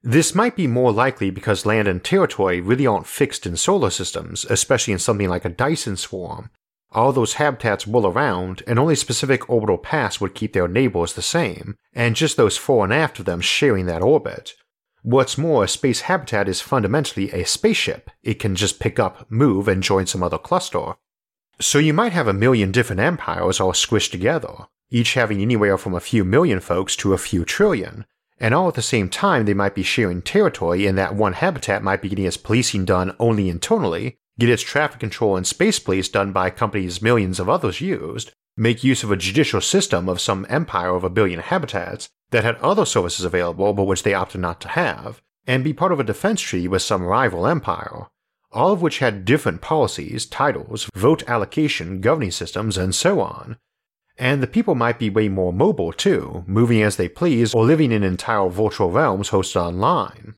This 0.07 0.35
might 0.35 0.55
be 0.55 0.67
more 0.67 0.93
likely 0.93 1.31
because 1.31 1.65
land 1.65 1.89
and 1.89 2.05
territory 2.05 2.61
really 2.61 2.87
aren't 2.87 3.07
fixed 3.07 3.47
in 3.47 3.57
solar 3.57 3.89
systems, 3.89 4.45
especially 4.45 4.93
in 4.93 4.99
something 4.99 5.31
like 5.31 5.47
a 5.47 5.49
Dyson 5.49 5.97
swarm. 5.97 6.51
All 6.93 7.11
those 7.11 7.35
habitats 7.35 7.87
whirl 7.87 8.07
around, 8.07 8.63
and 8.67 8.79
only 8.79 8.97
specific 8.97 9.49
orbital 9.49 9.79
paths 9.79 10.21
would 10.21 10.35
keep 10.35 10.53
their 10.53 10.69
neighbors 10.69 11.15
the 11.15 11.23
same, 11.23 11.77
and 11.95 12.17
just 12.17 12.37
those 12.37 12.59
fore 12.59 12.85
and 12.85 12.93
aft 12.93 13.19
of 13.19 13.25
them 13.25 13.41
sharing 13.41 13.87
that 13.87 14.03
orbit. 14.03 14.53
What's 15.01 15.39
more, 15.39 15.65
a 15.65 15.69
space 15.69 16.03
habitat 16.03 16.51
is 16.51 16.61
fundamentally 16.61 17.31
a 17.33 17.47
spaceship. 17.47 18.11
It 18.23 18.35
can 18.35 18.57
just 18.57 18.81
pick 18.81 18.99
up, 18.99 19.25
move, 19.31 19.69
and 19.69 19.83
join 19.83 20.05
some 20.05 20.23
other 20.23 20.39
cluster. 20.39 20.97
So 21.63 21.79
you 21.79 21.95
might 21.95 22.13
have 22.13 22.29
a 22.29 22.35
million 22.35 22.73
different 22.73 23.01
empires 23.01 23.59
all 23.59 23.73
squished 23.73 24.11
together, 24.11 24.67
each 24.91 25.15
having 25.15 25.41
anywhere 25.41 25.79
from 25.79 25.95
a 25.95 26.01
few 26.01 26.25
million 26.25 26.61
folks 26.61 26.95
to 26.97 27.15
a 27.15 27.19
few 27.19 27.47
trillion, 27.47 28.05
and 28.39 28.55
all 28.55 28.69
at 28.69 28.75
the 28.75 28.83
same 28.83 29.09
time 29.09 29.45
they 29.45 29.55
might 29.55 29.75
be 29.75 29.83
sharing 29.83 30.23
territory 30.23 30.87
and 30.87 30.99
that 30.99 31.15
one 31.15 31.35
habitat 31.35 31.83
might 31.83 32.03
be 32.03 32.09
getting 32.09 32.25
its 32.25 32.37
policing 32.37 32.85
done 32.85 33.15
only 33.19 33.49
internally, 33.49 34.17
get 34.39 34.49
its 34.49 34.63
traffic 34.63 35.01
control 35.01 35.37
and 35.37 35.47
space 35.47 35.79
police 35.79 36.09
done 36.09 36.33
by 36.33 36.51
companies 36.51 37.03
millions 37.03 37.39
of 37.39 37.49
others 37.49 37.81
used, 37.81 38.33
make 38.57 38.85
use 38.85 39.03
of 39.03 39.11
a 39.11 39.17
judicial 39.17 39.61
system 39.61 40.09
of 40.09 40.21
some 40.21 40.47
empire 40.49 40.95
of 40.95 41.05
a 41.05 41.11
billion 41.11 41.41
habitats 41.41 42.09
that 42.31 42.45
had 42.45 42.57
other 42.57 42.85
services 42.85 43.25
available 43.25 43.73
but 43.73 43.85
which 43.85 44.03
they 44.03 44.15
opted 44.15 44.41
not 44.41 44.61
to 44.61 44.69
have, 44.69 45.21
and 45.47 45.63
be 45.63 45.73
part 45.73 45.93
of 45.93 46.01
a 46.01 46.05
defense 46.05 46.41
treaty 46.41 46.69
with 46.69 46.83
some 46.83 47.03
rival 47.03 47.47
empire 47.47 48.07
all 48.55 48.73
of 48.73 48.81
which 48.81 49.01
had 49.01 49.25
different 49.25 49.61
policies, 49.61 50.25
titles, 50.25 50.89
vote 50.95 51.29
allocation, 51.29 52.01
governing 52.01 52.31
systems, 52.31 52.79
and 52.79 52.95
so 52.95 53.21
on. 53.21 53.59
And 54.17 54.43
the 54.43 54.47
people 54.47 54.75
might 54.75 54.99
be 54.99 55.11
way 55.11 55.29
more 55.29 55.53
mobile 55.53 55.93
too, 55.93 56.45
moving 56.47 56.83
as 56.83 56.97
they 56.97 57.09
please 57.09 57.53
or 57.53 57.65
living 57.65 57.91
in 57.91 58.05
entire 58.05 58.49
virtual 58.49 58.91
realms 58.91 59.31
hosted 59.31 59.57
online. 59.57 60.35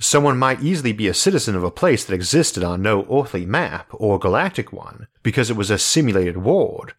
Someone 0.00 0.36
might 0.36 0.62
easily 0.62 0.92
be 0.92 1.06
a 1.06 1.14
citizen 1.14 1.54
of 1.54 1.62
a 1.62 1.70
place 1.70 2.04
that 2.04 2.14
existed 2.14 2.64
on 2.64 2.82
no 2.82 3.06
earthly 3.10 3.46
map 3.46 3.88
or 3.92 4.18
galactic 4.18 4.72
one 4.72 5.06
because 5.22 5.50
it 5.50 5.56
was 5.56 5.70
a 5.70 5.78
simulated 5.78 6.38
world, 6.38 6.94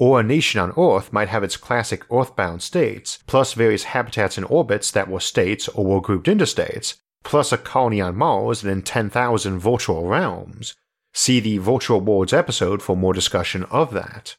or 0.00 0.18
a 0.18 0.24
nation 0.24 0.60
on 0.60 0.72
Earth 0.76 1.12
might 1.12 1.28
have 1.28 1.44
its 1.44 1.56
classic 1.56 2.04
Earthbound 2.10 2.62
states, 2.62 3.18
plus 3.26 3.52
various 3.52 3.84
habitats 3.84 4.36
and 4.36 4.46
orbits 4.48 4.90
that 4.90 5.08
were 5.08 5.20
states 5.20 5.68
or 5.68 5.84
were 5.84 6.00
grouped 6.00 6.26
into 6.26 6.46
states, 6.46 6.96
plus 7.22 7.52
a 7.52 7.58
colony 7.58 8.00
on 8.00 8.16
Mars 8.16 8.62
and 8.62 8.72
in 8.72 8.82
10,000 8.82 9.58
virtual 9.58 10.06
realms. 10.06 10.74
See 11.12 11.38
the 11.38 11.58
Virtual 11.58 12.00
Worlds 12.00 12.32
episode 12.32 12.82
for 12.82 12.96
more 12.96 13.12
discussion 13.12 13.64
of 13.64 13.92
that. 13.92 14.36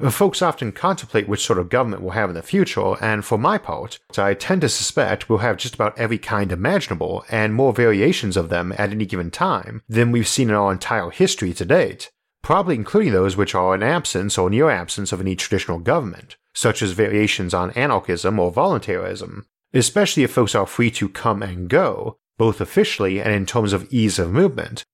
Uh, 0.00 0.10
folks 0.10 0.42
often 0.42 0.70
contemplate 0.70 1.28
which 1.28 1.44
sort 1.44 1.58
of 1.58 1.68
government 1.68 2.02
we'll 2.02 2.12
have 2.12 2.30
in 2.30 2.34
the 2.34 2.42
future, 2.42 2.94
and 3.02 3.24
for 3.24 3.36
my 3.36 3.58
part, 3.58 3.98
I 4.16 4.34
tend 4.34 4.60
to 4.60 4.68
suspect 4.68 5.28
we'll 5.28 5.38
have 5.38 5.56
just 5.56 5.74
about 5.74 5.98
every 5.98 6.18
kind 6.18 6.52
imaginable 6.52 7.24
and 7.30 7.52
more 7.52 7.72
variations 7.72 8.36
of 8.36 8.48
them 8.48 8.72
at 8.78 8.90
any 8.90 9.06
given 9.06 9.30
time 9.32 9.82
than 9.88 10.12
we've 10.12 10.28
seen 10.28 10.50
in 10.50 10.54
our 10.54 10.70
entire 10.70 11.10
history 11.10 11.52
to 11.54 11.64
date, 11.64 12.12
probably 12.42 12.76
including 12.76 13.12
those 13.12 13.36
which 13.36 13.56
are 13.56 13.74
in 13.74 13.82
absence 13.82 14.38
or 14.38 14.50
near 14.50 14.70
absence 14.70 15.10
of 15.10 15.20
any 15.20 15.34
traditional 15.34 15.80
government, 15.80 16.36
such 16.54 16.80
as 16.80 16.92
variations 16.92 17.52
on 17.52 17.72
anarchism 17.72 18.38
or 18.38 18.52
voluntarism, 18.52 19.46
especially 19.74 20.22
if 20.22 20.32
folks 20.32 20.54
are 20.54 20.66
free 20.66 20.92
to 20.92 21.08
come 21.08 21.42
and 21.42 21.68
go, 21.68 22.18
both 22.36 22.60
officially 22.60 23.20
and 23.20 23.32
in 23.32 23.46
terms 23.46 23.72
of 23.72 23.92
ease 23.92 24.20
of 24.20 24.32
movement. 24.32 24.84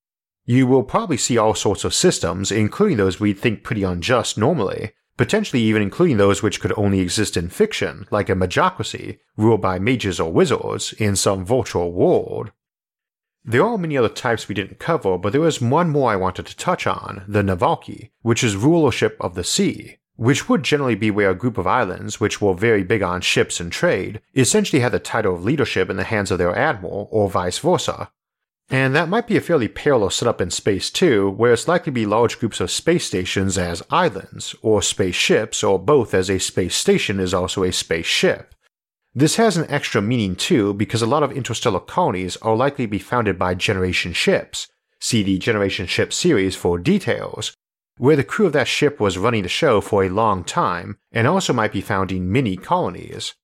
You 0.47 0.67
will 0.67 0.83
probably 0.83 1.17
see 1.17 1.39
all 1.39 1.55
sorts 1.55 1.85
of 1.85 1.95
systems, 1.95 2.53
including 2.53 2.99
those 2.99 3.19
we'd 3.19 3.39
think 3.39 3.63
pretty 3.63 3.83
unjust 3.83 4.37
normally, 4.37 4.93
potentially 5.17 5.63
even 5.63 5.81
including 5.81 6.19
those 6.19 6.43
which 6.43 6.61
could 6.61 6.73
only 6.77 7.01
exist 7.01 7.37
in 7.37 7.49
fiction, 7.49 8.07
like 8.11 8.29
a 8.29 8.35
magocracy, 8.35 9.21
ruled 9.37 9.63
by 9.63 9.79
mages 9.79 10.21
or 10.21 10.33
wizards, 10.33 10.93
in 10.95 11.17
some 11.17 11.47
virtual 11.47 11.93
world. 11.93 12.51
There 13.43 13.65
are 13.65 13.79
many 13.79 13.97
other 13.97 14.09
types 14.09 14.49
we 14.49 14.55
didn't 14.55 14.79
cover, 14.79 15.19
but 15.19 15.33
there 15.33 15.41
was 15.41 15.61
one 15.61 15.91
more 15.91 16.11
I 16.11 16.17
wanted 16.17 16.47
to 16.47 16.57
touch 16.57 16.87
on, 16.87 17.25
the 17.29 17.43
Navarchy, 17.43 18.11
which 18.23 18.43
is 18.43 18.57
rulership 18.57 19.17
of 19.21 19.35
the 19.35 19.45
sea, 19.45 19.97
which 20.17 20.49
would 20.49 20.63
generally 20.63 20.95
be 20.95 21.11
where 21.11 21.31
a 21.31 21.35
group 21.35 21.59
of 21.59 21.67
islands, 21.67 22.21
which 22.21 22.41
were 22.41 22.55
very 22.55 22.83
big 22.83 23.03
on 23.03 23.21
ships 23.21 23.61
and 23.61 23.71
trade, 23.71 24.21
essentially 24.35 24.81
had 24.81 24.93
the 24.93 24.99
title 24.99 25.35
of 25.35 25.45
leadership 25.45 25.91
in 25.91 25.97
the 25.97 26.05
hands 26.05 26.31
of 26.31 26.39
their 26.39 26.57
admiral, 26.57 27.09
or 27.11 27.31
vice 27.31 27.59
versa. 27.59 28.11
And 28.70 28.94
that 28.94 29.09
might 29.09 29.27
be 29.27 29.37
a 29.37 29.42
fairly 29.42 29.68
parallel 29.68 30.11
setup 30.11 30.40
in 30.40 30.50
space 30.50 30.90
too, 30.90 31.31
where 31.31 31.53
it's 31.53 31.68
likely 31.68 31.87
to 31.87 31.94
be 31.94 32.07
large 32.07 32.38
groups 32.38 32.61
of 32.61 32.70
space 32.70 33.05
stations 33.05 33.59
as 33.59 33.83
islands, 33.90 34.55
or 34.62 34.81
spaceships, 34.81 35.62
or 35.62 35.79
both 35.79 36.14
as 36.14 36.31
a 36.31 36.38
space 36.38 36.74
station 36.74 37.20
is 37.20 37.35
also 37.35 37.62
a 37.62 37.72
spaceship. 37.72 38.55
This 39.14 39.37
has 39.37 39.57
an 39.57 39.70
extra 39.70 40.03
meaning 40.03 40.35
too 40.35 40.74
because 40.74 41.03
a 41.03 41.07
lot 41.07 41.22
of 41.22 41.31
interstellar 41.31 41.81
colonies 41.81 42.37
are 42.38 42.57
likely 42.57 42.87
to 42.87 42.90
be 42.90 42.98
founded 42.98 43.38
by 43.38 43.55
generation 43.55 44.12
ships. 44.12 44.66
See 44.98 45.22
the 45.22 45.38
Generation 45.38 45.87
Ship 45.87 46.12
series 46.12 46.57
for 46.57 46.79
details, 46.79 47.55
where 47.98 48.16
the 48.16 48.24
crew 48.24 48.46
of 48.46 48.55
that 48.55 48.66
ship 48.66 48.98
was 48.98 49.18
running 49.18 49.42
the 49.42 49.48
show 49.48 49.81
for 49.81 50.03
a 50.03 50.09
long 50.09 50.42
time 50.42 50.96
and 51.12 51.29
also 51.29 51.53
might 51.53 51.72
be 51.72 51.81
founding 51.83 52.33
mini 52.33 52.57
colonies. 52.57 53.35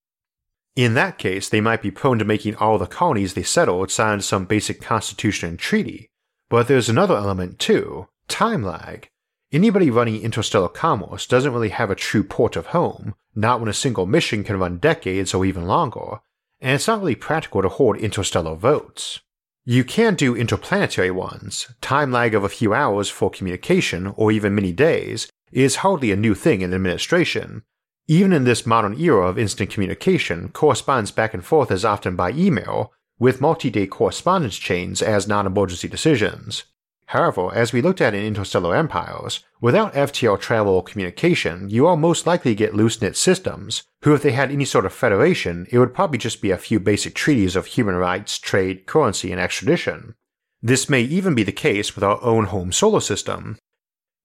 In 0.76 0.94
that 0.94 1.18
case, 1.18 1.48
they 1.48 1.60
might 1.60 1.82
be 1.82 1.90
prone 1.90 2.18
to 2.18 2.24
making 2.24 2.56
all 2.56 2.78
the 2.78 2.86
colonies 2.86 3.34
they 3.34 3.42
settled 3.42 3.90
sign 3.90 4.20
some 4.20 4.44
basic 4.44 4.80
constitution 4.80 5.48
and 5.48 5.58
treaty. 5.58 6.10
But 6.48 6.68
there's 6.68 6.88
another 6.88 7.16
element 7.16 7.58
too 7.58 8.08
time 8.28 8.62
lag. 8.62 9.08
Anybody 9.52 9.90
running 9.90 10.22
interstellar 10.22 10.68
commerce 10.68 11.26
doesn't 11.26 11.52
really 11.52 11.70
have 11.70 11.90
a 11.90 11.96
true 11.96 12.22
port 12.22 12.54
of 12.54 12.66
home, 12.66 13.14
not 13.34 13.58
when 13.58 13.68
a 13.68 13.72
single 13.72 14.06
mission 14.06 14.44
can 14.44 14.58
run 14.58 14.78
decades 14.78 15.34
or 15.34 15.44
even 15.44 15.66
longer, 15.66 16.20
and 16.60 16.74
it's 16.74 16.86
not 16.86 17.00
really 17.00 17.16
practical 17.16 17.62
to 17.62 17.68
hoard 17.68 17.98
interstellar 17.98 18.54
votes. 18.54 19.20
You 19.64 19.82
can 19.84 20.14
do 20.14 20.36
interplanetary 20.36 21.10
ones. 21.10 21.68
Time 21.80 22.12
lag 22.12 22.34
of 22.34 22.44
a 22.44 22.48
few 22.48 22.72
hours 22.72 23.08
for 23.08 23.30
communication, 23.30 24.14
or 24.16 24.30
even 24.30 24.54
many 24.54 24.72
days, 24.72 25.28
is 25.52 25.76
hardly 25.76 26.12
a 26.12 26.16
new 26.16 26.34
thing 26.34 26.60
in 26.60 26.72
administration. 26.72 27.64
Even 28.10 28.32
in 28.32 28.42
this 28.42 28.66
modern 28.66 28.98
era 28.98 29.28
of 29.28 29.38
instant 29.38 29.70
communication, 29.70 30.48
correspondence 30.48 31.12
back 31.12 31.32
and 31.32 31.44
forth 31.44 31.70
is 31.70 31.84
often 31.84 32.16
by 32.16 32.32
email, 32.32 32.92
with 33.20 33.40
multi 33.40 33.70
day 33.70 33.86
correspondence 33.86 34.56
chains 34.56 35.00
as 35.00 35.28
non 35.28 35.46
emergency 35.46 35.86
decisions. 35.86 36.64
However, 37.06 37.54
as 37.54 37.72
we 37.72 37.80
looked 37.80 38.00
at 38.00 38.12
in 38.12 38.24
interstellar 38.24 38.74
empires, 38.74 39.44
without 39.60 39.94
FTL 39.94 40.40
travel 40.40 40.72
or 40.72 40.82
communication, 40.82 41.70
you 41.70 41.86
are 41.86 41.96
most 41.96 42.26
likely 42.26 42.56
get 42.56 42.74
loose 42.74 43.00
knit 43.00 43.16
systems, 43.16 43.84
who, 44.02 44.12
if 44.12 44.22
they 44.22 44.32
had 44.32 44.50
any 44.50 44.64
sort 44.64 44.86
of 44.86 44.92
federation, 44.92 45.68
it 45.70 45.78
would 45.78 45.94
probably 45.94 46.18
just 46.18 46.42
be 46.42 46.50
a 46.50 46.58
few 46.58 46.80
basic 46.80 47.14
treaties 47.14 47.54
of 47.54 47.66
human 47.66 47.94
rights, 47.94 48.38
trade, 48.40 48.86
currency, 48.86 49.30
and 49.30 49.40
extradition. 49.40 50.16
This 50.60 50.90
may 50.90 51.02
even 51.02 51.36
be 51.36 51.44
the 51.44 51.52
case 51.52 51.94
with 51.94 52.02
our 52.02 52.20
own 52.24 52.46
home 52.46 52.72
solar 52.72 53.02
system. 53.02 53.56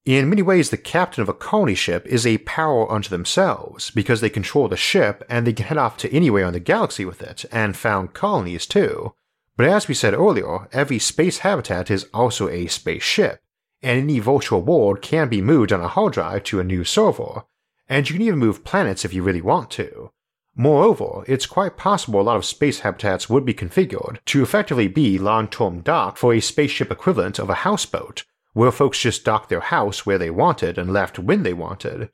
In 0.05 0.29
many 0.29 0.43
ways, 0.43 0.69
the 0.69 0.77
captain 0.77 1.23
of 1.23 1.29
a 1.29 1.33
colony 1.33 1.73
ship 1.73 2.05
is 2.05 2.27
a 2.27 2.37
power 2.39 2.91
unto 2.91 3.09
themselves 3.09 3.89
because 3.89 4.21
they 4.21 4.29
control 4.29 4.67
the 4.67 4.77
ship 4.77 5.23
and 5.27 5.47
they 5.47 5.53
can 5.53 5.65
head 5.65 5.79
off 5.79 5.97
to 5.97 6.13
anywhere 6.13 6.45
in 6.45 6.53
the 6.53 6.59
galaxy 6.59 7.05
with 7.05 7.23
it 7.23 7.43
and 7.51 7.75
found 7.75 8.13
colonies 8.13 8.67
too. 8.67 9.15
But 9.57 9.65
as 9.65 9.87
we 9.87 9.95
said 9.95 10.13
earlier, 10.13 10.67
every 10.71 10.99
space 10.99 11.39
habitat 11.39 11.89
is 11.89 12.05
also 12.13 12.49
a 12.49 12.67
spaceship, 12.67 13.41
and 13.81 13.99
any 13.99 14.19
virtual 14.19 14.61
world 14.61 15.01
can 15.01 15.27
be 15.27 15.41
moved 15.41 15.73
on 15.73 15.81
a 15.81 15.87
hard 15.87 16.13
drive 16.13 16.43
to 16.45 16.59
a 16.59 16.63
new 16.63 16.83
server, 16.83 17.43
and 17.89 18.07
you 18.07 18.13
can 18.13 18.21
even 18.21 18.37
move 18.37 18.63
planets 18.63 19.05
if 19.05 19.13
you 19.13 19.23
really 19.23 19.41
want 19.41 19.71
to. 19.71 20.11
Moreover, 20.55 21.23
it's 21.27 21.47
quite 21.47 21.77
possible 21.77 22.21
a 22.21 22.23
lot 22.23 22.37
of 22.37 22.45
space 22.45 22.81
habitats 22.81 23.27
would 23.27 23.43
be 23.43 23.55
configured 23.55 24.19
to 24.25 24.43
effectively 24.43 24.87
be 24.87 25.17
long 25.17 25.47
term 25.47 25.81
dock 25.81 26.17
for 26.17 26.31
a 26.31 26.41
spaceship 26.41 26.91
equivalent 26.91 27.39
of 27.39 27.49
a 27.49 27.55
houseboat, 27.55 28.23
where 28.55 28.71
folks 28.71 28.99
just 28.99 29.25
docked 29.25 29.49
their 29.49 29.59
house 29.59 30.05
where 30.05 30.17
they 30.17 30.29
wanted 30.29 30.77
and 30.77 30.93
left 30.93 31.19
when 31.19 31.43
they 31.43 31.51
wanted. 31.51 32.09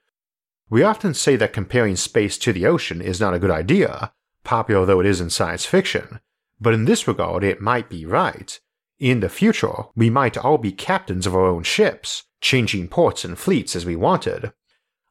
We 0.71 0.81
often 0.81 1.13
say 1.13 1.35
that 1.35 1.53
comparing 1.53 1.95
space 1.95 2.35
to 2.39 2.51
the 2.51 2.65
ocean 2.65 2.99
is 2.99 3.21
not 3.21 3.35
a 3.35 3.39
good 3.39 3.51
idea, 3.51 4.11
popular 4.43 4.83
though 4.87 4.99
it 4.99 5.05
is 5.05 5.21
in 5.21 5.29
science 5.29 5.67
fiction, 5.67 6.19
but 6.59 6.73
in 6.73 6.85
this 6.85 7.07
regard 7.07 7.43
it 7.43 7.61
might 7.61 7.89
be 7.89 8.07
right. 8.07 8.59
In 8.97 9.19
the 9.19 9.29
future, 9.29 9.83
we 9.95 10.09
might 10.09 10.35
all 10.35 10.57
be 10.57 10.71
captains 10.71 11.27
of 11.27 11.35
our 11.35 11.45
own 11.45 11.61
ships, 11.61 12.23
changing 12.41 12.87
ports 12.87 13.23
and 13.23 13.37
fleets 13.37 13.75
as 13.75 13.85
we 13.85 13.95
wanted. 13.95 14.51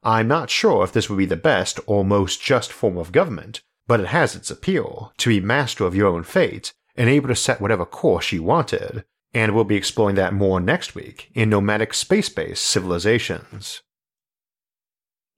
I'm 0.03 0.27
not 0.27 0.51
sure 0.51 0.83
if 0.83 0.93
this 0.93 1.09
would 1.09 1.19
be 1.19 1.27
the 1.27 1.37
best 1.37 1.79
or 1.87 2.05
most 2.05 2.43
just 2.43 2.73
form 2.73 2.99
of 2.99 3.13
government, 3.13 3.63
but 3.87 4.01
it 4.01 4.09
has 4.09 4.35
its 4.35 4.51
appeal 4.51 5.13
to 5.19 5.29
be 5.29 5.41
master 5.41 5.85
of 5.85 5.95
your 5.95 6.09
own 6.09 6.25
fate 6.25 6.73
and 6.97 7.09
able 7.09 7.29
to 7.29 7.37
set 7.37 7.61
whatever 7.61 7.87
course 7.87 8.33
you 8.33 8.43
wanted, 8.43 9.05
and 9.33 9.55
we'll 9.55 9.65
be 9.65 9.77
exploring 9.77 10.17
that 10.17 10.35
more 10.35 10.61
next 10.61 10.95
week 10.95 11.31
in 11.35 11.51
Nomadic 11.51 11.95
Space 11.95 12.29
Based 12.29 12.65
Civilizations. 12.65 13.83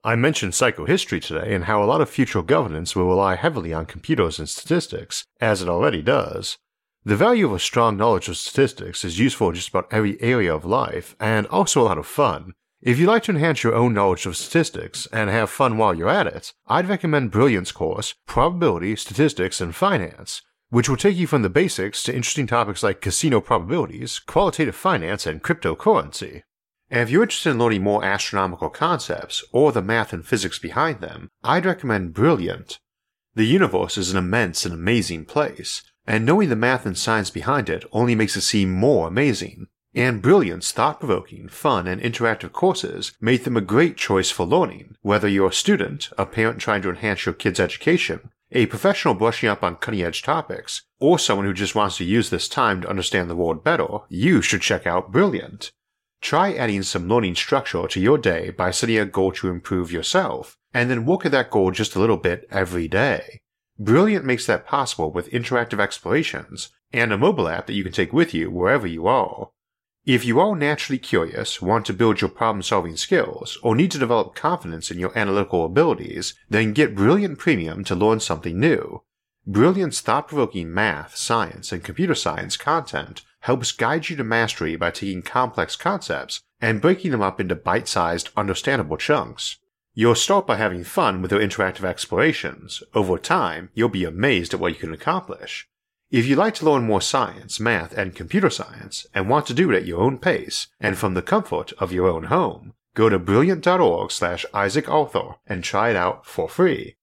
I 0.03 0.15
mentioned 0.15 0.51
psychohistory 0.51 1.21
today 1.21 1.55
and 1.55 1.63
how 1.63 1.81
a 1.81 1.85
lot 1.85 2.01
of 2.01 2.09
future 2.09 2.41
governance 2.41 2.95
will 2.95 3.07
rely 3.07 3.35
heavily 3.35 3.73
on 3.73 3.85
computers 3.85 4.37
and 4.37 4.49
statistics, 4.49 5.25
as 5.39 5.61
it 5.61 5.69
already 5.69 6.01
does. 6.01 6.57
The 7.05 7.15
value 7.15 7.45
of 7.45 7.53
a 7.53 7.59
strong 7.59 7.95
knowledge 7.95 8.27
of 8.27 8.35
statistics 8.35 9.05
is 9.05 9.19
useful 9.19 9.49
in 9.49 9.55
just 9.55 9.69
about 9.69 9.87
every 9.91 10.21
area 10.21 10.53
of 10.53 10.65
life, 10.65 11.15
and 11.19 11.47
also 11.47 11.81
a 11.81 11.83
lot 11.83 11.97
of 11.97 12.05
fun. 12.05 12.53
If 12.81 12.99
you'd 12.99 13.07
like 13.07 13.23
to 13.23 13.31
enhance 13.31 13.63
your 13.63 13.75
own 13.75 13.93
knowledge 13.93 14.25
of 14.25 14.35
statistics 14.35 15.07
and 15.13 15.29
have 15.29 15.49
fun 15.49 15.77
while 15.77 15.93
you're 15.93 16.09
at 16.09 16.27
it, 16.27 16.53
I'd 16.67 16.89
recommend 16.89 17.31
Brilliant's 17.31 17.71
course, 17.71 18.13
Probability, 18.27 18.97
Statistics, 18.97 19.61
and 19.61 19.73
Finance, 19.73 20.41
which 20.73 20.89
will 20.89 20.97
take 20.97 21.15
you 21.15 21.27
from 21.27 21.43
the 21.43 21.49
basics 21.51 22.01
to 22.01 22.15
interesting 22.15 22.47
topics 22.47 22.81
like 22.81 22.99
casino 22.99 23.39
probabilities, 23.39 24.17
qualitative 24.17 24.75
finance, 24.75 25.27
and 25.27 25.43
cryptocurrency. 25.43 26.41
And 26.89 27.01
if 27.01 27.11
you're 27.11 27.21
interested 27.21 27.51
in 27.51 27.59
learning 27.59 27.83
more 27.83 28.03
astronomical 28.03 28.71
concepts 28.71 29.43
or 29.51 29.71
the 29.71 29.83
math 29.83 30.13
and 30.13 30.25
physics 30.25 30.57
behind 30.57 30.99
them, 30.99 31.29
I'd 31.43 31.67
recommend 31.67 32.15
Brilliant. 32.15 32.79
The 33.35 33.45
universe 33.45 33.99
is 33.99 34.09
an 34.09 34.17
immense 34.17 34.65
and 34.65 34.73
amazing 34.73 35.25
place, 35.25 35.83
and 36.07 36.25
knowing 36.25 36.49
the 36.49 36.55
math 36.55 36.87
and 36.87 36.97
science 36.97 37.29
behind 37.29 37.69
it 37.69 37.85
only 37.91 38.15
makes 38.15 38.35
it 38.35 38.41
seem 38.41 38.71
more 38.71 39.07
amazing. 39.07 39.67
And 39.93 40.23
Brilliant's 40.23 40.71
thought 40.71 40.99
provoking, 40.99 41.49
fun, 41.49 41.85
and 41.85 42.01
interactive 42.01 42.51
courses 42.51 43.11
make 43.21 43.43
them 43.43 43.57
a 43.57 43.61
great 43.61 43.95
choice 43.95 44.31
for 44.31 44.47
learning, 44.47 44.95
whether 45.03 45.27
you're 45.27 45.49
a 45.49 45.53
student, 45.53 46.09
a 46.17 46.25
parent 46.25 46.57
trying 46.57 46.81
to 46.81 46.89
enhance 46.89 47.27
your 47.27 47.33
kid's 47.33 47.59
education, 47.59 48.31
a 48.53 48.67
professional 48.67 49.15
brushing 49.15 49.49
up 49.49 49.63
on 49.63 49.75
cutting 49.75 50.03
edge 50.03 50.21
topics, 50.21 50.83
or 50.99 51.19
someone 51.19 51.45
who 51.45 51.53
just 51.53 51.75
wants 51.75 51.97
to 51.97 52.05
use 52.05 52.29
this 52.29 52.47
time 52.47 52.81
to 52.81 52.89
understand 52.89 53.29
the 53.29 53.35
world 53.35 53.63
better, 53.63 53.87
you 54.09 54.41
should 54.41 54.61
check 54.61 54.87
out 54.87 55.11
Brilliant. 55.11 55.71
Try 56.21 56.53
adding 56.53 56.83
some 56.83 57.09
learning 57.09 57.35
structure 57.35 57.85
to 57.87 57.99
your 57.99 58.17
day 58.17 58.51
by 58.51 58.71
setting 58.71 58.97
a 58.97 59.05
goal 59.05 59.33
to 59.33 59.49
improve 59.49 59.91
yourself, 59.91 60.57
and 60.73 60.89
then 60.89 61.05
work 61.05 61.25
at 61.25 61.31
that 61.33 61.49
goal 61.49 61.71
just 61.71 61.95
a 61.95 61.99
little 61.99 62.17
bit 62.17 62.47
every 62.49 62.87
day. 62.87 63.41
Brilliant 63.77 64.23
makes 64.23 64.45
that 64.45 64.65
possible 64.67 65.11
with 65.11 65.31
interactive 65.31 65.79
explorations 65.79 66.69
and 66.93 67.11
a 67.11 67.17
mobile 67.17 67.49
app 67.49 67.65
that 67.65 67.73
you 67.73 67.83
can 67.83 67.91
take 67.91 68.13
with 68.13 68.33
you 68.33 68.51
wherever 68.51 68.87
you 68.87 69.07
are. 69.07 69.49
If 70.05 70.25
you 70.25 70.37
are 70.41 70.53
naturally 70.53 70.99
curious, 70.99 71.61
want 71.61 71.85
to 71.85 71.93
build 71.93 72.19
your 72.19 72.29
problem 72.29 72.61
solving 72.61 72.97
skills, 72.97 73.57
or 73.63 73.73
need 73.73 73.89
to 73.91 73.97
develop 73.97 74.35
confidence 74.35 74.91
in 74.91 74.99
your 74.99 75.17
analytical 75.17 75.63
abilities, 75.63 76.33
then 76.49 76.73
get 76.73 76.93
Brilliant 76.93 77.39
Premium 77.39 77.85
to 77.85 77.95
learn 77.95 78.19
something 78.19 78.59
new. 78.59 79.01
Brilliant's 79.47 80.01
thought 80.01 80.27
provoking 80.27 80.73
math, 80.73 81.15
science, 81.15 81.71
and 81.71 81.85
computer 81.85 82.15
science 82.15 82.57
content 82.57 83.21
helps 83.41 83.71
guide 83.71 84.09
you 84.09 84.17
to 84.17 84.25
mastery 84.25 84.75
by 84.75 84.91
taking 84.91 85.21
complex 85.21 85.77
concepts 85.77 86.41
and 86.59 86.81
breaking 86.81 87.11
them 87.11 87.21
up 87.21 87.39
into 87.39 87.55
bite 87.55 87.87
sized, 87.87 88.29
understandable 88.35 88.97
chunks. 88.97 89.57
You'll 89.93 90.15
start 90.15 90.45
by 90.45 90.57
having 90.57 90.83
fun 90.83 91.21
with 91.21 91.31
your 91.31 91.39
interactive 91.39 91.85
explorations. 91.85 92.83
Over 92.93 93.17
time, 93.17 93.69
you'll 93.73 93.87
be 93.87 94.03
amazed 94.03 94.53
at 94.53 94.59
what 94.59 94.73
you 94.73 94.79
can 94.79 94.93
accomplish. 94.93 95.69
If 96.13 96.27
you'd 96.27 96.37
like 96.37 96.53
to 96.55 96.65
learn 96.65 96.83
more 96.83 97.01
science, 97.01 97.59
math, 97.59 97.91
and 97.97 98.13
computer 98.13 98.51
science, 98.51 99.07
and 99.15 99.27
want 99.27 99.47
to 99.47 99.53
do 99.55 99.71
it 99.71 99.77
at 99.77 99.87
your 99.87 99.99
own 99.99 100.19
pace 100.19 100.67
and 100.79 100.95
from 100.95 101.15
the 101.15 101.23
comfort 101.23 101.73
of 101.79 101.91
your 101.91 102.07
own 102.07 102.25
home, 102.25 102.73
go 102.93 103.09
to 103.09 103.17
brilliant.org 103.17 104.11
slash 104.11 104.45
Isaac 104.53 104.87
Arthur 104.87 105.37
and 105.47 105.63
try 105.63 105.89
it 105.89 105.95
out 105.95 106.27
for 106.27 106.47
free. 106.47 106.97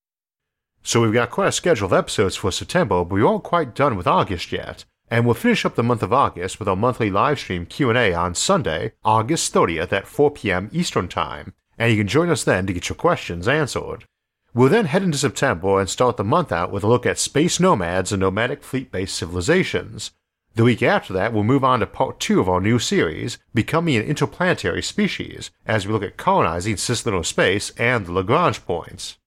So 0.84 1.00
we've 1.00 1.12
got 1.12 1.32
quite 1.32 1.48
a 1.48 1.52
schedule 1.52 1.86
of 1.86 1.92
episodes 1.92 2.36
for 2.36 2.52
September, 2.52 3.04
but 3.04 3.16
we 3.16 3.24
aren't 3.24 3.42
quite 3.42 3.74
done 3.74 3.96
with 3.96 4.06
August 4.06 4.52
yet, 4.52 4.84
and 5.10 5.24
we'll 5.24 5.34
finish 5.34 5.64
up 5.64 5.74
the 5.74 5.82
month 5.82 6.04
of 6.04 6.12
August 6.12 6.60
with 6.60 6.68
our 6.68 6.76
monthly 6.76 7.10
livestream 7.10 7.68
Q&A 7.68 8.14
on 8.14 8.36
Sunday, 8.36 8.92
August 9.04 9.52
30th 9.52 9.92
at 9.92 10.06
4 10.06 10.30
p.m. 10.30 10.70
Eastern 10.72 11.08
Time, 11.08 11.52
and 11.76 11.90
you 11.90 11.98
can 11.98 12.06
join 12.06 12.30
us 12.30 12.44
then 12.44 12.64
to 12.68 12.72
get 12.72 12.88
your 12.88 12.94
questions 12.94 13.48
answered. 13.48 14.04
We'll 14.52 14.68
then 14.68 14.86
head 14.86 15.04
into 15.04 15.16
September 15.16 15.78
and 15.78 15.88
start 15.88 16.16
the 16.16 16.24
month 16.24 16.50
out 16.50 16.72
with 16.72 16.82
a 16.82 16.88
look 16.88 17.06
at 17.06 17.18
space 17.18 17.60
nomads 17.60 18.10
and 18.10 18.20
nomadic 18.20 18.64
fleet 18.64 18.90
based 18.90 19.14
civilizations. 19.14 20.10
The 20.56 20.64
week 20.64 20.82
after 20.82 21.12
that, 21.12 21.32
we'll 21.32 21.44
move 21.44 21.62
on 21.62 21.78
to 21.78 21.86
part 21.86 22.18
two 22.18 22.40
of 22.40 22.48
our 22.48 22.60
new 22.60 22.80
series, 22.80 23.38
Becoming 23.54 23.94
an 23.94 24.02
Interplanetary 24.02 24.82
Species, 24.82 25.52
as 25.64 25.86
we 25.86 25.92
look 25.92 26.02
at 26.02 26.16
colonizing 26.16 26.74
cislunar 26.74 27.24
space 27.24 27.70
and 27.78 28.06
the 28.06 28.12
Lagrange 28.12 28.66
points. 28.66 29.18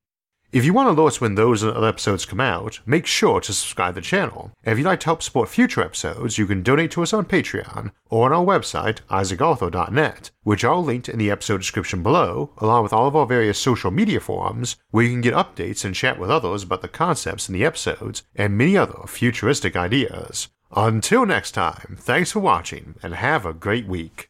If 0.54 0.66
you 0.66 0.72
want 0.72 0.96
to 0.96 1.02
alerts 1.02 1.20
when 1.20 1.34
those 1.34 1.64
and 1.64 1.72
other 1.72 1.88
episodes 1.88 2.28
come 2.28 2.40
out, 2.40 2.80
make 2.86 3.08
sure 3.08 3.42
to 3.42 3.52
subscribe 3.52 3.96
to 3.96 4.02
the 4.02 4.06
channel. 4.06 4.52
And 4.64 4.74
if 4.74 4.78
you'd 4.78 4.86
like 4.86 5.00
to 5.00 5.06
help 5.06 5.24
support 5.24 5.50
future 5.50 5.82
episodes, 5.82 6.38
you 6.38 6.46
can 6.46 6.62
donate 6.62 6.92
to 6.92 7.02
us 7.02 7.12
on 7.12 7.26
Patreon 7.26 7.90
or 8.12 8.32
on 8.32 8.34
our 8.34 8.46
website, 8.46 9.00
isaacarthur.net, 9.10 10.30
which 10.44 10.64
are 10.64 10.78
linked 10.78 11.10
in 11.10 11.18
the 11.18 11.32
episode 11.32 11.58
description 11.58 12.04
below, 12.04 12.52
along 12.60 12.84
with 12.84 12.94
all 12.94 13.08
of 13.08 13.16
our 13.16 13.26
various 13.26 13.58
social 13.58 13.90
media 13.90 14.20
forums, 14.20 14.76
where 14.92 15.04
you 15.04 15.10
can 15.10 15.22
get 15.22 15.34
updates 15.34 15.84
and 15.84 15.96
chat 15.96 16.20
with 16.20 16.30
others 16.30 16.62
about 16.62 16.84
the 16.84 16.88
concepts 16.88 17.50
in 17.50 17.54
the 17.54 17.66
episodes 17.66 18.22
and 18.36 18.56
many 18.56 18.78
other 18.78 19.08
futuristic 19.08 19.76
ideas. 19.76 20.50
Until 20.76 21.26
next 21.26 21.54
time, 21.54 21.98
thanks 22.00 22.32
for 22.32 22.42
watching 22.42 22.94
and 23.02 23.16
have 23.16 23.48
a 23.48 23.54
great 23.54 23.88
week. 23.88 24.30